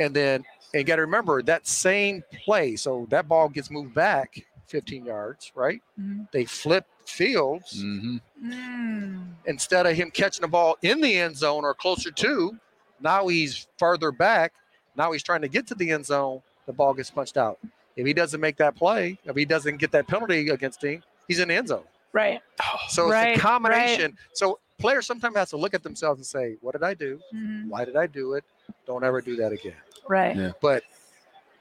and 0.00 0.14
then 0.16 0.44
and 0.74 0.80
you 0.80 0.84
got 0.84 0.96
to 0.96 1.02
remember 1.02 1.42
that 1.42 1.66
same 1.66 2.24
play. 2.44 2.74
So 2.76 3.06
that 3.10 3.28
ball 3.28 3.48
gets 3.48 3.70
moved 3.70 3.94
back 3.94 4.40
15 4.68 5.04
yards, 5.04 5.52
right? 5.54 5.80
Mhm. 6.00 6.28
They 6.32 6.44
flip 6.44 6.86
fields. 7.06 7.82
Mm-hmm. 7.84 8.16
Mm. 8.50 9.34
instead 9.46 9.86
of 9.86 9.94
him 9.94 10.10
catching 10.10 10.42
the 10.42 10.48
ball 10.48 10.76
in 10.82 11.00
the 11.00 11.14
end 11.16 11.36
zone 11.36 11.64
or 11.64 11.74
closer 11.74 12.10
to, 12.10 12.58
now 13.02 13.28
he's 13.28 13.66
further 13.78 14.10
back. 14.12 14.52
Now 14.96 15.12
he's 15.12 15.22
trying 15.22 15.42
to 15.42 15.48
get 15.48 15.66
to 15.68 15.74
the 15.74 15.90
end 15.90 16.06
zone. 16.06 16.42
The 16.66 16.72
ball 16.72 16.94
gets 16.94 17.10
punched 17.10 17.36
out. 17.36 17.58
If 17.96 18.06
he 18.06 18.12
doesn't 18.12 18.40
make 18.40 18.56
that 18.56 18.74
play, 18.76 19.18
if 19.24 19.36
he 19.36 19.44
doesn't 19.44 19.76
get 19.78 19.90
that 19.92 20.06
penalty 20.06 20.48
against 20.48 20.82
him, 20.82 21.02
he's 21.28 21.38
in 21.38 21.48
the 21.48 21.54
end 21.54 21.68
zone. 21.68 21.84
Right. 22.12 22.40
So 22.88 23.08
Right, 23.10 23.30
it's 23.32 23.38
a 23.38 23.42
combination. 23.42 24.16
So 24.34 24.58
players 24.78 25.06
sometimes 25.06 25.36
have 25.36 25.48
to 25.50 25.56
look 25.56 25.74
at 25.74 25.82
themselves 25.82 26.18
and 26.18 26.26
say, 26.26 26.56
"What 26.60 26.72
did 26.72 26.82
I 26.82 26.94
do? 26.94 27.20
hmm 27.30 27.68
Why 27.68 27.84
did 27.84 27.96
I 27.96 28.06
do 28.06 28.34
it? 28.34 28.44
Don't 28.86 29.02
ever 29.04 29.20
do 29.20 29.36
that 29.36 29.52
again." 29.52 29.76
Right. 30.08 30.36
Yeah. 30.36 30.52
But 30.60 30.84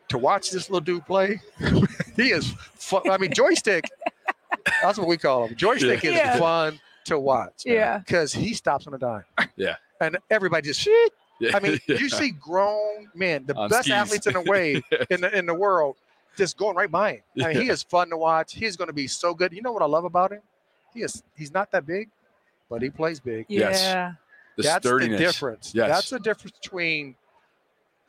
to 0.10 0.18
watch 0.18 0.52
this 0.52 0.70
little 0.70 0.82
dude 0.82 1.06
play, 1.06 1.42
he 2.18 2.32
is. 2.32 2.52
Fun. 2.76 3.10
I 3.10 3.18
mean, 3.18 3.32
joystick. 3.34 3.90
that's 4.82 4.98
what 4.98 5.08
we 5.08 5.18
call 5.18 5.46
him. 5.48 5.56
Joystick 5.56 6.04
is 6.04 6.14
Yeah. 6.14 6.38
fun 6.38 6.80
to 7.06 7.18
watch. 7.20 7.64
Yeah. 7.66 8.00
because 8.00 8.34
he 8.34 8.54
stops 8.54 8.88
on 8.88 8.94
a 8.94 8.98
dime. 8.98 9.24
Yeah. 9.56 9.76
and 10.02 10.18
everybody 10.30 10.68
just 10.68 10.80
shit. 10.82 11.14
Yeah. 11.42 11.58
I 11.58 11.60
mean, 11.60 11.80
yeah. 11.88 11.98
you 11.98 12.08
see 12.10 12.30
grown 12.32 13.10
men, 13.16 13.46
the 13.46 13.56
On 13.56 13.70
best 13.70 13.84
skis. 13.84 13.94
athletes 13.94 14.28
in 14.28 14.34
the 14.34 14.42
way 14.42 14.82
in 15.10 15.22
the 15.22 15.38
in 15.38 15.46
the 15.46 15.54
world, 15.56 15.98
just 16.38 16.56
going 16.58 16.76
right 16.76 16.90
by 16.92 17.14
him. 17.14 17.22
I 17.44 17.48
mean, 17.54 17.62
he 17.64 17.70
is 17.70 17.84
fun 17.84 18.10
to 18.12 18.18
watch. 18.18 18.54
He's 18.54 18.78
going 18.78 18.88
to 18.90 18.94
be 18.94 19.08
so 19.08 19.34
good. 19.34 19.52
You 19.52 19.62
know 19.62 19.72
what 19.72 19.82
I 19.82 19.88
love 19.88 20.06
about 20.06 20.32
him? 20.32 20.42
He 20.94 21.02
is. 21.02 21.24
He's 21.36 21.52
not 21.54 21.72
that 21.72 21.86
big, 21.86 22.10
but 22.70 22.82
he 22.82 22.90
plays 22.90 23.20
big. 23.20 23.46
Yes. 23.50 23.82
Yeah. 23.82 24.12
the 24.58 24.64
That's 24.64 24.86
sturdiness. 24.86 25.20
the 25.20 25.26
difference. 25.26 25.72
Yes. 25.74 25.90
That's 25.90 26.10
the 26.12 26.20
difference 26.20 26.56
between 26.62 27.16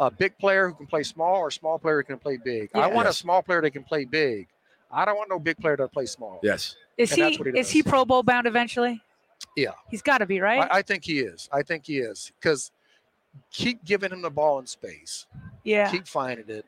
a 0.00 0.10
big 0.10 0.36
player 0.38 0.68
who 0.68 0.74
can 0.74 0.86
play 0.86 1.02
small 1.04 1.36
or 1.36 1.48
a 1.48 1.52
small 1.52 1.78
player 1.78 1.98
who 1.98 2.02
can 2.04 2.18
play 2.18 2.36
big. 2.36 2.70
I 2.74 2.86
want 2.88 3.06
Yes. 3.06 3.14
a 3.16 3.18
small 3.18 3.42
player 3.42 3.62
that 3.62 3.70
can 3.70 3.84
play 3.84 4.04
big. 4.04 4.48
I 4.90 5.04
don't 5.06 5.16
want 5.16 5.30
no 5.30 5.38
big 5.38 5.56
player 5.58 5.76
that 5.76 5.92
plays 5.92 6.10
small. 6.10 6.38
Yes. 6.42 6.76
Is 6.98 7.12
And 7.12 7.22
that's 7.22 7.36
he 7.36 7.38
what 7.42 7.54
he 7.54 7.58
is 7.60 7.70
he. 7.70 7.82
Pro 7.82 8.04
Bowl 8.04 8.22
bound 8.22 8.46
eventually? 8.46 9.00
Yeah. 9.56 9.70
He's 9.90 10.02
got 10.02 10.18
to 10.18 10.26
be 10.26 10.40
right. 10.40 10.68
I, 10.70 10.78
I 10.78 10.82
think 10.82 11.04
he 11.04 11.20
is. 11.20 11.48
I 11.52 11.62
think 11.62 11.86
he 11.86 11.98
is 11.98 12.30
because 12.40 12.70
keep 13.50 13.84
giving 13.84 14.10
him 14.12 14.22
the 14.22 14.30
ball 14.30 14.58
in 14.58 14.66
space. 14.66 15.26
Yeah. 15.64 15.90
Keep 15.90 16.06
finding 16.08 16.48
it. 16.48 16.64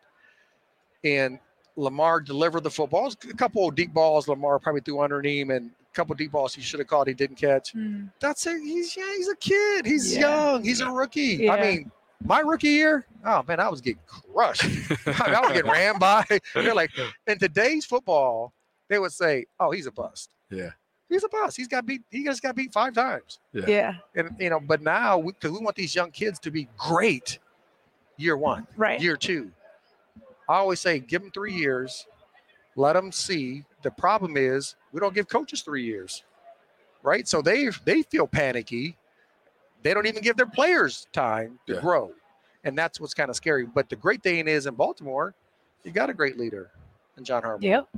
And 1.05 1.38
Lamar 1.77 2.20
delivered 2.20 2.62
the 2.62 2.70
footballs. 2.70 3.16
A 3.29 3.35
couple 3.35 3.68
of 3.68 3.74
deep 3.74 3.92
balls 3.92 4.29
Lamar 4.29 4.59
probably 4.59 4.81
threw 4.81 5.00
under 5.00 5.20
him, 5.22 5.50
and 5.50 5.70
a 5.70 5.94
couple 5.94 6.12
of 6.12 6.18
deep 6.18 6.33
balls 6.33 6.55
he 6.55 6.62
should 6.62 6.79
have 6.81 6.88
caught. 6.88 7.09
He 7.09 7.14
didn't 7.14 7.37
catch. 7.37 7.74
Mm. 7.74 8.11
That's 8.20 8.46
it. 8.46 8.61
He's 8.62 8.96
yeah, 8.96 9.12
he's 9.16 9.29
a 9.29 9.37
kid. 9.37 9.87
He's 9.87 10.14
Yeah. 10.14 10.20
young. 10.53 10.64
He's 10.64 10.81
a 10.81 10.90
rookie. 10.90 11.48
I 11.50 11.61
mean, 11.61 11.90
my 12.24 12.40
rookie 12.40 12.68
year, 12.68 13.05
oh 13.24 13.42
man, 13.46 13.61
I 13.61 13.68
was 13.68 13.81
getting 13.81 14.00
crushed. 14.07 14.64
I, 14.64 14.68
mean, 14.68 14.87
I 15.07 15.40
was 15.40 15.53
getting 15.53 15.70
ran 15.70 15.98
by. 15.98 16.24
They're 16.55 16.74
like, 16.74 16.90
in 17.27 17.38
today's 17.38 17.85
football, 17.85 18.53
they 18.88 18.98
would 18.98 19.12
say, 19.12 19.46
"Oh, 19.61 19.70
he's 19.72 19.87
a 19.87 19.92
bust." 19.92 20.31
Yeah. 20.50 20.70
He's 21.08 21.24
a 21.24 21.28
boss. 21.28 21.54
He's 21.56 21.68
got 21.68 21.86
beat. 21.86 22.02
He 22.10 22.24
just 22.24 22.42
got 22.42 22.56
beat 22.56 22.72
five 22.72 22.94
times. 22.94 23.38
Yeah. 23.52 23.64
Yeah. 23.66 23.94
And 24.16 24.30
you 24.38 24.50
know, 24.50 24.60
but 24.60 24.80
now 24.82 25.18
we, 25.18 25.32
'cause 25.32 25.50
we 25.52 25.58
want 25.58 25.76
these 25.76 25.94
young 25.94 26.10
kids 26.10 26.38
to 26.40 26.50
be 26.50 26.68
great 26.78 27.38
year 28.16 28.36
one, 28.36 28.66
Right. 28.76 29.00
year 29.00 29.16
two. 29.16 29.50
I 30.48 30.56
always 30.56 30.80
say, 30.80 30.98
give 30.98 31.22
them 31.22 31.30
three 31.30 31.52
years, 31.54 32.06
let 32.76 32.94
them 32.94 33.12
see. 33.12 33.64
The 33.82 33.90
problem 33.90 34.36
is 34.36 34.76
we 34.92 35.00
don't 35.00 35.14
give 35.14 35.28
coaches 35.28 35.62
three 35.62 35.84
years, 35.84 36.22
right? 37.02 37.26
So 37.28 37.42
they 37.42 37.68
they 37.84 38.02
feel 38.02 38.26
panicky. 38.26 38.96
They 39.82 39.92
don't 39.94 40.06
even 40.06 40.22
give 40.22 40.36
their 40.36 40.46
players 40.46 41.06
time 41.12 41.58
to 41.66 41.74
Yeah. 41.74 41.80
grow, 41.80 42.14
and 42.64 42.76
that's 42.76 42.98
what's 43.00 43.14
kind 43.14 43.30
of 43.30 43.36
scary. 43.36 43.66
But 43.66 43.88
the 43.88 43.96
great 43.96 44.22
thing 44.22 44.48
is 44.48 44.66
in 44.66 44.74
Baltimore, 44.74 45.34
you 45.82 45.92
got 45.92 46.08
a 46.10 46.14
great 46.14 46.38
leader 46.38 46.70
in 47.18 47.24
John 47.24 47.42
Harbaugh. 47.42 47.62
Yep. 47.62 47.88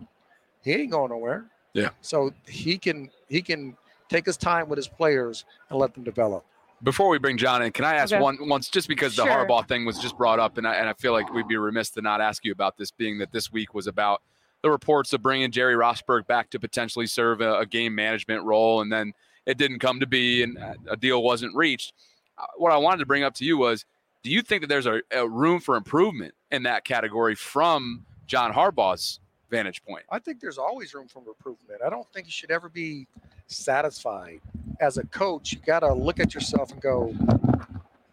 He 0.63 0.73
ain't 0.73 0.91
going 0.91 1.11
nowhere. 1.11 1.47
Yeah. 1.77 1.91
So 2.01 2.33
he 2.49 2.79
can 2.79 3.11
he 3.29 3.43
can 3.43 3.77
take 4.09 4.25
his 4.25 4.37
time 4.37 4.69
with 4.69 4.77
his 4.77 4.89
players 4.89 5.45
and 5.71 5.79
let 5.79 5.95
them 5.95 6.05
develop. 6.05 6.45
Before 6.83 7.09
we 7.09 7.19
bring 7.19 7.37
John 7.39 7.63
in, 7.63 7.73
can 7.73 7.85
I 7.85 7.95
ask 7.95 8.13
Okay. 8.13 8.23
one 8.23 8.39
once 8.49 8.69
just 8.69 8.87
because 8.87 9.17
the 9.17 9.25
Harbaugh 9.25 9.67
thing 9.67 9.85
was 9.85 9.99
just 9.99 10.17
brought 10.17 10.39
up, 10.39 10.59
and 10.59 10.67
I, 10.67 10.75
and 10.75 10.89
I 10.89 10.93
feel 10.93 11.13
like 11.13 11.33
we'd 11.33 11.49
be 11.49 11.57
remiss 11.57 11.91
to 11.91 12.03
not 12.03 12.21
ask 12.21 12.45
you 12.45 12.53
about 12.53 12.77
this, 12.77 12.91
being 12.91 13.19
that 13.19 13.33
this 13.33 13.51
week 13.51 13.75
was 13.75 13.87
about 13.87 14.23
the 14.63 14.71
reports 14.71 15.13
of 15.13 15.23
bringing 15.23 15.51
Jerry 15.51 15.75
Rosburg 15.75 16.27
back 16.27 16.51
to 16.51 16.61
potentially 16.61 17.07
serve 17.07 17.41
a, 17.41 17.61
a 17.61 17.67
game 17.67 17.95
management 17.95 18.45
role, 18.45 18.83
and 18.83 18.93
then 18.93 19.15
it 19.47 19.57
didn't 19.59 19.79
come 19.79 20.01
to 20.01 20.07
be, 20.07 20.43
and 20.43 20.59
uh, 20.59 20.75
a 20.91 20.97
deal 20.97 21.23
wasn't 21.23 21.55
reached. 21.55 21.95
Uh, 22.39 22.45
What 22.57 22.73
I 22.73 22.77
wanted 22.77 22.99
to 22.99 23.07
bring 23.07 23.23
up 23.23 23.35
to 23.37 23.45
you 23.45 23.57
was, 23.57 23.87
do 24.23 24.31
you 24.31 24.43
think 24.43 24.61
that 24.61 24.67
there's 24.69 24.87
a, 24.87 25.01
a 25.13 25.27
room 25.27 25.61
for 25.61 25.77
improvement 25.77 26.35
in 26.51 26.65
that 26.65 26.85
category 26.85 27.35
from 27.35 28.05
John 28.27 28.53
Harbaugh's 28.53 29.21
vantage 29.51 29.85
point? 29.85 30.05
I 30.11 30.19
think 30.19 30.41
there's 30.41 30.59
always 30.59 30.95
room 30.95 31.09
for 31.09 31.23
improvement. 31.27 31.81
I 31.85 31.91
don't 31.91 32.11
think 32.13 32.27
you 32.27 32.33
should 32.33 32.51
ever 32.51 32.69
be 32.69 33.07
satisfied. 33.47 34.41
As 34.81 34.99
a 34.99 35.07
coach, 35.07 35.53
you 35.53 35.59
got 35.65 35.81
to 35.81 35.93
look 35.93 36.21
at 36.21 36.35
yourself 36.35 36.73
and 36.73 36.81
go, 36.81 37.15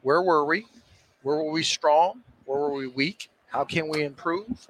where 0.02 0.22
were 0.22 0.46
we? 0.46 0.65
Where 1.24 1.38
were 1.38 1.52
we 1.52 1.63
strong? 1.63 2.22
Where 2.46 2.60
were 2.60 2.74
we 2.74 2.88
weak? 2.88 3.30
How 3.48 3.63
can 3.63 3.88
we 3.88 4.04
improve? 4.04 4.67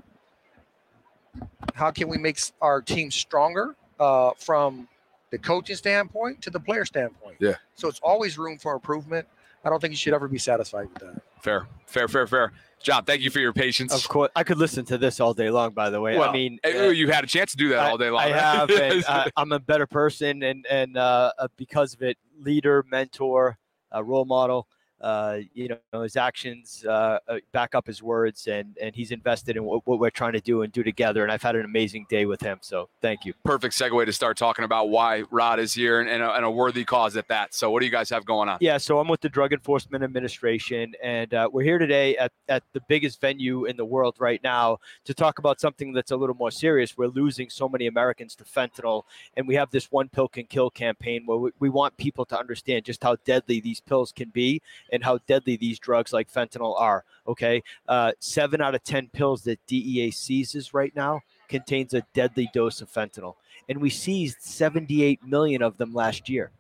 How 1.73 1.91
can 1.91 2.08
we 2.08 2.17
make 2.17 2.39
our 2.62 2.82
team 2.82 3.10
stronger 3.10 3.76
uh, 3.99 4.32
from 4.38 4.88
the 5.32 5.38
coaching 5.38 5.76
standpoint 5.76 6.41
to 6.43 6.49
the 6.49 6.60
player 6.60 6.86
standpoint? 6.86 7.38
Yeah. 7.39 7.56
So 7.76 7.88
it's 7.88 7.99
always 8.02 8.38
room 8.38 8.58
for 8.58 8.73
improvement. 8.73 9.28
I 9.63 9.69
don't 9.69 9.80
think 9.80 9.91
you 9.91 9.97
should 9.97 10.13
ever 10.13 10.28
be 10.28 10.38
satisfied 10.38 10.89
with 10.93 11.02
that. 11.02 11.21
Fair, 11.41 11.67
fair, 11.86 12.08
fair, 12.08 12.28
fair. 12.28 12.52
John, 12.82 13.06
thank 13.06 13.21
you 13.21 13.30
for 13.30 13.39
your 13.39 13.54
patience. 13.54 13.93
Of 13.93 14.08
course, 14.10 14.30
I 14.36 14.43
could 14.43 14.58
listen 14.58 14.84
to 14.86 14.97
this 14.97 15.21
all 15.21 15.34
day 15.34 15.49
long. 15.49 15.71
By 15.71 15.89
the 15.89 16.02
way, 16.02 16.17
Well, 16.17 16.30
I 16.30 16.34
mean, 16.34 16.60
uh, 16.65 16.69
you 16.89 17.10
had 17.10 17.23
a 17.23 17.28
chance 17.28 17.52
to 17.52 17.58
do 17.58 17.69
that 17.69 17.80
I- 17.80 17.89
all 17.89 17.97
day 17.97 18.10
long. 18.10 18.21
I 18.23 18.32
right? 18.32 18.36
have, 18.41 18.69
and 18.69 19.04
uh, 19.08 19.26
I'm 19.38 19.54
a 19.54 19.60
better 19.60 19.88
person, 19.88 20.43
and 20.43 20.65
and 20.69 20.97
uh, 20.97 21.32
uh, 21.39 21.47
because 21.56 21.93
of 21.93 22.02
it, 22.02 22.17
leader, 22.39 22.84
mentor, 22.91 23.58
uh, 23.95 24.04
role 24.04 24.26
model. 24.26 24.67
Uh, 25.03 25.39
you 25.53 25.67
know, 25.67 26.01
his 26.01 26.15
actions 26.15 26.85
uh, 26.87 27.19
uh, 27.27 27.37
back 27.51 27.75
up 27.75 27.85
his 27.85 28.01
words, 28.01 28.47
and 28.47 28.77
and 28.81 28.95
he's 28.95 29.11
invested 29.11 29.57
in 29.57 29.65
what, 29.65 29.85
what 29.85 29.99
we're 29.99 30.09
trying 30.09 30.31
to 30.31 30.39
do 30.39 30.61
and 30.61 30.71
do 30.71 30.81
together. 30.81 31.23
And 31.23 31.31
I've 31.31 31.43
had 31.43 31.57
an 31.57 31.65
amazing 31.65 32.05
day 32.09 32.25
with 32.25 32.39
him. 32.39 32.59
So 32.61 32.87
thank 33.01 33.25
you. 33.25 33.33
perfect 33.43 33.75
segue 33.75 34.05
to 34.05 34.13
start 34.13 34.37
talking 34.37 34.63
about 34.63 34.89
why 34.89 35.23
Rod 35.29 35.59
is 35.59 35.73
here 35.73 35.99
and, 35.99 36.09
and, 36.09 36.23
a, 36.23 36.33
and 36.33 36.45
a 36.45 36.49
worthy 36.49 36.85
cause 36.85 37.17
at 37.17 37.27
that. 37.27 37.53
So, 37.53 37.69
what 37.69 37.81
do 37.81 37.85
you 37.85 37.91
guys 37.91 38.09
have 38.11 38.25
going 38.25 38.47
on? 38.47 38.59
Yeah, 38.61 38.77
so 38.77 38.99
I'm 38.99 39.09
with 39.09 39.19
the 39.19 39.27
Drug 39.29 39.51
Enforcement 39.51 40.03
Administration, 40.05 40.93
and 41.03 41.33
uh, 41.33 41.49
we're 41.51 41.63
here 41.63 41.79
today 41.79 42.15
at, 42.15 42.31
at 42.47 42.63
the 42.71 42.81
biggest 42.87 43.19
venue 43.19 43.65
in 43.65 43.75
the 43.75 43.85
world 43.85 44.15
right 44.19 44.41
now 44.41 44.77
to 45.03 45.13
talk 45.13 45.39
about 45.39 45.59
something 45.59 45.91
that's 45.91 46.11
a 46.11 46.15
little 46.15 46.35
more 46.35 46.51
serious. 46.51 46.97
We're 46.97 47.07
losing 47.07 47.49
so 47.49 47.67
many 47.67 47.87
Americans 47.87 48.35
to 48.37 48.45
fentanyl, 48.45 49.03
and 49.35 49.47
we 49.47 49.55
have 49.55 49.69
this 49.71 49.91
one 49.91 50.07
pill 50.07 50.29
can 50.29 50.45
kill 50.45 50.69
campaign 50.69 51.23
where 51.25 51.37
we, 51.37 51.51
we 51.59 51.69
want 51.69 51.97
people 51.97 52.23
to 52.25 52.39
understand 52.39 52.85
just 52.85 53.03
how 53.03 53.17
deadly 53.25 53.59
these 53.59 53.81
pills 53.81 54.13
can 54.13 54.29
be 54.29 54.61
and 54.93 55.03
how 55.03 55.17
deadly 55.27 55.58
these 55.58 55.79
drugs 55.79 56.13
like 56.13 56.32
fentanyl 56.32 56.79
are. 56.79 57.03
Okay, 57.27 57.62
uh, 57.89 58.13
seven 58.19 58.62
out 58.62 58.75
of 58.75 58.84
10 58.84 59.10
pills 59.10 59.41
that 59.43 59.60
DEA 59.67 60.12
seizes 60.12 60.73
right 60.73 60.95
now 60.95 61.19
contains 61.49 61.93
a 61.93 62.06
deadly 62.13 62.49
dose 62.53 62.79
of 62.79 62.89
fentanyl, 62.89 63.36
and 63.67 63.82
we 63.82 63.89
seized 63.89 64.38
78 64.41 65.25
million 65.25 65.62
of 65.62 65.77
them 65.77 65.93
last 65.93 66.29
year. 66.29 66.51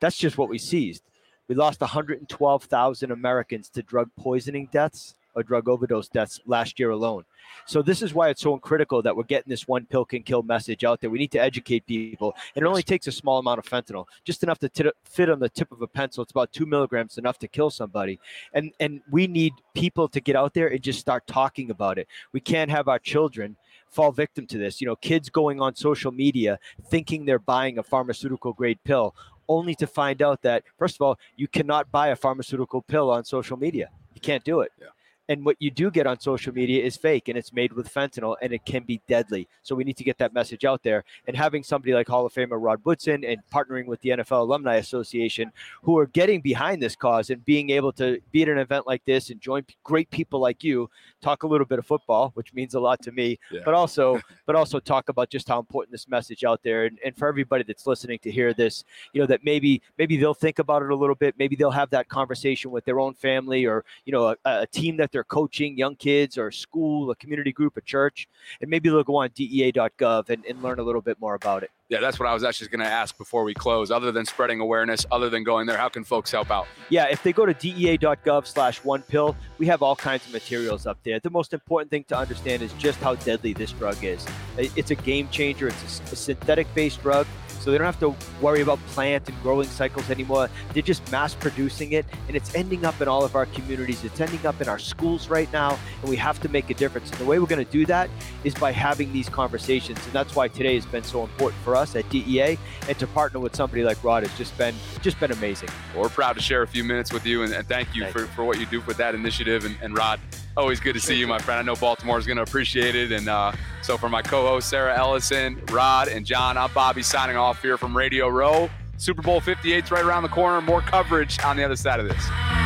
That's 0.00 0.16
just 0.16 0.38
what 0.38 0.48
we 0.48 0.58
seized. 0.58 1.02
We 1.48 1.54
lost 1.56 1.80
112,000 1.80 3.10
Americans 3.10 3.68
to 3.70 3.82
drug 3.82 4.10
poisoning 4.16 4.68
deaths 4.72 5.14
drug 5.40 5.68
overdose 5.68 6.08
deaths 6.08 6.40
last 6.46 6.78
year 6.78 6.90
alone. 6.90 7.24
So 7.66 7.80
this 7.80 8.02
is 8.02 8.12
why 8.12 8.28
it's 8.28 8.42
so 8.42 8.56
critical 8.58 9.02
that 9.02 9.16
we're 9.16 9.22
getting 9.24 9.50
this 9.50 9.68
one 9.68 9.86
pill 9.86 10.04
can 10.04 10.22
kill 10.22 10.42
message 10.42 10.84
out 10.84 11.00
there. 11.00 11.10
We 11.10 11.18
need 11.18 11.32
to 11.32 11.40
educate 11.40 11.86
people, 11.86 12.34
and 12.54 12.64
it 12.64 12.68
only 12.68 12.82
takes 12.82 13.06
a 13.06 13.12
small 13.12 13.38
amount 13.38 13.58
of 13.58 13.66
fentanyl, 13.66 14.06
just 14.24 14.42
enough 14.42 14.58
to 14.58 14.68
t- 14.68 14.90
fit 15.04 15.30
on 15.30 15.38
the 15.38 15.48
tip 15.48 15.70
of 15.70 15.80
a 15.80 15.86
pencil. 15.86 16.22
It's 16.22 16.32
about 16.32 16.52
two 16.52 16.66
milligrams, 16.66 17.18
enough 17.18 17.38
to 17.38 17.48
kill 17.48 17.70
somebody. 17.70 18.18
And 18.52 18.72
and 18.80 19.00
we 19.10 19.26
need 19.26 19.52
people 19.74 20.08
to 20.08 20.20
get 20.20 20.36
out 20.36 20.54
there 20.54 20.68
and 20.68 20.82
just 20.82 20.98
start 20.98 21.26
talking 21.26 21.70
about 21.70 21.98
it. 21.98 22.08
We 22.32 22.40
can't 22.40 22.70
have 22.70 22.88
our 22.88 22.98
children 22.98 23.56
fall 23.88 24.10
victim 24.10 24.46
to 24.46 24.58
this. 24.58 24.80
You 24.80 24.86
know, 24.86 24.96
kids 24.96 25.28
going 25.28 25.60
on 25.60 25.74
social 25.76 26.12
media 26.12 26.58
thinking 26.88 27.24
they're 27.24 27.38
buying 27.38 27.78
a 27.78 27.82
pharmaceutical 27.82 28.52
grade 28.52 28.78
pill 28.84 29.14
only 29.48 29.74
to 29.76 29.86
find 29.86 30.22
out 30.22 30.42
that 30.42 30.62
first 30.78 30.96
of 30.96 31.02
all 31.02 31.18
you 31.36 31.48
cannot 31.48 31.90
buy 31.90 32.08
a 32.08 32.16
pharmaceutical 32.16 32.82
pill 32.82 33.10
on 33.10 33.24
social 33.24 33.56
media 33.56 33.90
you 34.14 34.20
can't 34.20 34.44
do 34.44 34.60
it 34.60 34.72
Yeah. 34.80 34.86
And 35.32 35.44
what 35.46 35.56
you 35.58 35.70
do 35.70 35.90
get 35.90 36.06
on 36.06 36.20
social 36.20 36.52
media 36.52 36.84
is 36.84 36.96
fake 36.96 37.28
and 37.28 37.38
it's 37.38 37.52
made 37.52 37.72
with 37.72 37.92
fentanyl 37.92 38.36
and 38.42 38.52
it 38.52 38.64
can 38.64 38.82
be 38.82 39.00
deadly. 39.08 39.48
So 39.62 39.74
we 39.74 39.84
need 39.84 39.96
to 39.96 40.04
get 40.04 40.18
that 40.18 40.32
message 40.34 40.64
out 40.64 40.82
there. 40.82 41.04
And 41.26 41.36
having 41.36 41.62
somebody 41.62 41.94
like 41.94 42.08
hall 42.08 42.26
of 42.26 42.32
famer 42.34 42.60
rod 42.62 42.80
woodson 42.84 43.24
and 43.24 43.38
partnering 43.52 43.86
with 43.86 44.00
the 44.02 44.10
nfl 44.10 44.40
alumni 44.40 44.76
association 44.76 45.52
who 45.82 45.98
are 45.98 46.06
getting 46.06 46.40
behind 46.40 46.82
this 46.82 46.94
cause 46.96 47.30
and 47.30 47.44
being 47.44 47.70
able 47.70 47.92
to 47.92 48.20
be 48.30 48.42
at 48.42 48.48
an 48.48 48.58
event 48.58 48.86
like 48.86 49.04
this 49.04 49.30
and 49.30 49.40
join 49.40 49.64
great 49.84 50.10
people 50.10 50.38
like 50.40 50.62
you 50.62 50.88
talk 51.20 51.42
a 51.44 51.46
little 51.46 51.66
bit 51.66 51.78
of 51.78 51.86
football 51.86 52.30
which 52.34 52.52
means 52.52 52.74
a 52.74 52.80
lot 52.80 53.00
to 53.02 53.12
me 53.12 53.38
Yeah. 53.50 53.62
but 53.64 53.74
also 53.74 54.20
but 54.46 54.54
also 54.56 54.78
talk 54.80 55.08
about 55.08 55.30
just 55.30 55.48
how 55.48 55.58
important 55.58 55.92
this 55.92 56.08
message 56.08 56.44
out 56.44 56.60
there. 56.62 56.84
And, 56.86 56.98
and 57.04 57.16
for 57.16 57.26
everybody 57.28 57.64
that's 57.64 57.86
listening 57.86 58.18
to 58.20 58.30
hear 58.30 58.52
this 58.52 58.84
you 59.12 59.20
know 59.20 59.26
that 59.26 59.40
maybe 59.44 59.80
maybe 59.98 60.16
they'll 60.16 60.34
think 60.34 60.58
about 60.58 60.82
it 60.82 60.90
a 60.90 60.96
little 60.96 61.14
bit. 61.14 61.34
Maybe 61.38 61.56
they'll 61.56 61.70
have 61.82 61.90
that 61.90 62.08
conversation 62.08 62.70
with 62.70 62.84
their 62.84 62.98
own 63.00 63.14
family 63.14 63.64
or 63.64 63.84
you 64.04 64.12
know 64.12 64.24
a, 64.28 64.36
a 64.44 64.66
team 64.66 64.96
that 64.98 65.10
they're 65.12 65.21
coaching 65.24 65.76
young 65.76 65.96
kids 65.96 66.38
or 66.38 66.48
a 66.48 66.52
school 66.52 67.10
a 67.10 67.16
community 67.16 67.52
group 67.52 67.76
a 67.76 67.80
church 67.80 68.28
and 68.60 68.70
maybe 68.70 68.88
they'll 68.88 69.02
go 69.02 69.16
on 69.16 69.30
dea.gov 69.34 70.28
and, 70.30 70.44
and 70.46 70.62
learn 70.62 70.78
a 70.78 70.82
little 70.82 71.00
bit 71.00 71.20
more 71.20 71.34
about 71.34 71.62
it 71.62 71.70
Yeah, 71.92 72.00
that's 72.00 72.18
what 72.18 72.26
I 72.26 72.32
was 72.32 72.42
actually 72.42 72.68
going 72.68 72.80
to 72.80 72.86
ask 72.86 73.18
before 73.18 73.44
we 73.44 73.52
close. 73.52 73.90
Other 73.90 74.10
than 74.12 74.24
spreading 74.24 74.60
awareness, 74.60 75.04
other 75.12 75.28
than 75.28 75.44
going 75.44 75.66
there, 75.66 75.76
how 75.76 75.90
can 75.90 76.04
folks 76.04 76.30
help 76.30 76.50
out? 76.50 76.66
yeah 76.88 77.06
if 77.10 77.22
they 77.22 77.32
go 77.32 77.44
to 77.44 77.54
dea.gov 77.54 78.46
slash 78.46 78.78
one 78.84 79.02
pill 79.02 79.36
we 79.58 79.66
have 79.66 79.82
all 79.82 79.94
kinds 79.94 80.26
of 80.26 80.32
materials 80.32 80.86
up 80.86 80.98
there. 81.04 81.20
The 81.20 81.30
most 81.30 81.52
important 81.52 81.90
thing 81.90 82.04
to 82.04 82.16
understand 82.16 82.62
is 82.62 82.72
just 82.74 82.98
how 83.00 83.14
deadly 83.16 83.52
this 83.52 83.72
drug 83.72 84.02
is. 84.02 84.26
It's 84.56 84.90
a 84.90 84.94
game 84.94 85.28
changer. 85.28 85.68
It's 85.68 86.00
a 86.10 86.16
synthetic 86.16 86.66
based 86.74 87.02
drug 87.02 87.26
so 87.62 87.70
they 87.70 87.78
don't 87.78 87.84
have 87.86 88.00
to 88.00 88.14
worry 88.40 88.60
about 88.60 88.80
plant 88.88 89.28
and 89.28 89.40
growing 89.40 89.68
cycles 89.68 90.10
anymore. 90.10 90.50
They're 90.72 90.82
just 90.82 91.08
mass 91.12 91.32
producing 91.34 91.92
it 91.92 92.04
and 92.26 92.36
it's 92.36 92.52
ending 92.56 92.84
up 92.84 93.00
in 93.00 93.06
all 93.06 93.24
of 93.24 93.36
our 93.36 93.46
communities. 93.46 94.02
It's 94.02 94.20
ending 94.20 94.44
up 94.44 94.60
in 94.60 94.68
our 94.68 94.80
schools 94.80 95.28
right 95.28 95.50
now 95.52 95.78
and 96.00 96.10
we 96.10 96.16
have 96.16 96.40
to 96.40 96.48
make 96.48 96.70
a 96.70 96.74
difference. 96.74 97.10
And 97.10 97.20
the 97.20 97.24
way 97.24 97.38
we're 97.38 97.46
going 97.46 97.64
to 97.64 97.70
do 97.70 97.86
that 97.86 98.10
is 98.42 98.52
by 98.52 98.72
having 98.72 99.12
these 99.12 99.28
conversations 99.28 100.04
and 100.04 100.12
that's 100.12 100.34
why 100.34 100.48
today 100.48 100.74
has 100.74 100.86
been 100.86 101.04
so 101.04 101.22
important 101.22 101.62
for 101.62 101.76
us 101.76 101.81
at 101.96 102.08
dea 102.08 102.58
and 102.88 102.98
to 102.98 103.06
partner 103.06 103.40
with 103.40 103.54
somebody 103.54 103.84
like 103.84 104.02
rod 104.02 104.22
has 104.22 104.36
just 104.38 104.56
been 104.58 104.74
just 105.00 105.18
been 105.20 105.32
amazing 105.32 105.68
We're 105.96 106.08
proud 106.08 106.34
to 106.34 106.42
share 106.42 106.62
a 106.62 106.66
few 106.66 106.84
minutes 106.84 107.12
with 107.12 107.26
you 107.26 107.42
and, 107.42 107.52
and 107.52 107.66
thank 107.66 107.94
you 107.94 108.02
Thank 108.02 108.12
for, 108.12 108.26
for 108.26 108.44
what 108.44 108.58
you 108.58 108.66
do 108.66 108.80
with 108.82 108.96
that 108.96 109.14
initiative. 109.14 109.64
And, 109.64 109.76
and 109.82 109.96
Rod, 109.96 110.20
always 110.56 110.80
good 110.80 110.94
to 110.94 111.00
see 111.00 111.14
you, 111.14 111.26
my 111.26 111.38
friend. 111.38 111.58
I 111.58 111.62
know 111.62 111.76
Baltimore 111.76 112.18
is 112.18 112.26
going 112.26 112.36
to 112.36 112.42
appreciate 112.42 112.94
it. 112.94 113.12
And 113.12 113.28
uh, 113.28 113.52
so, 113.82 113.96
for 113.96 114.08
my 114.08 114.22
co 114.22 114.46
host, 114.46 114.68
Sarah 114.68 114.96
Ellison, 114.96 115.60
Rod, 115.70 116.08
and 116.08 116.26
John, 116.26 116.56
I'm 116.56 116.72
Bobby 116.72 117.02
signing 117.02 117.36
off 117.36 117.62
here 117.62 117.76
from 117.76 117.96
Radio 117.96 118.28
Row. 118.28 118.70
Super 118.96 119.22
Bowl 119.22 119.40
58 119.40 119.84
is 119.84 119.90
right 119.90 120.04
around 120.04 120.22
the 120.22 120.28
corner. 120.28 120.60
More 120.60 120.80
coverage 120.80 121.38
on 121.42 121.56
the 121.56 121.64
other 121.64 121.76
side 121.76 122.00
of 122.00 122.08
this. 122.08 122.61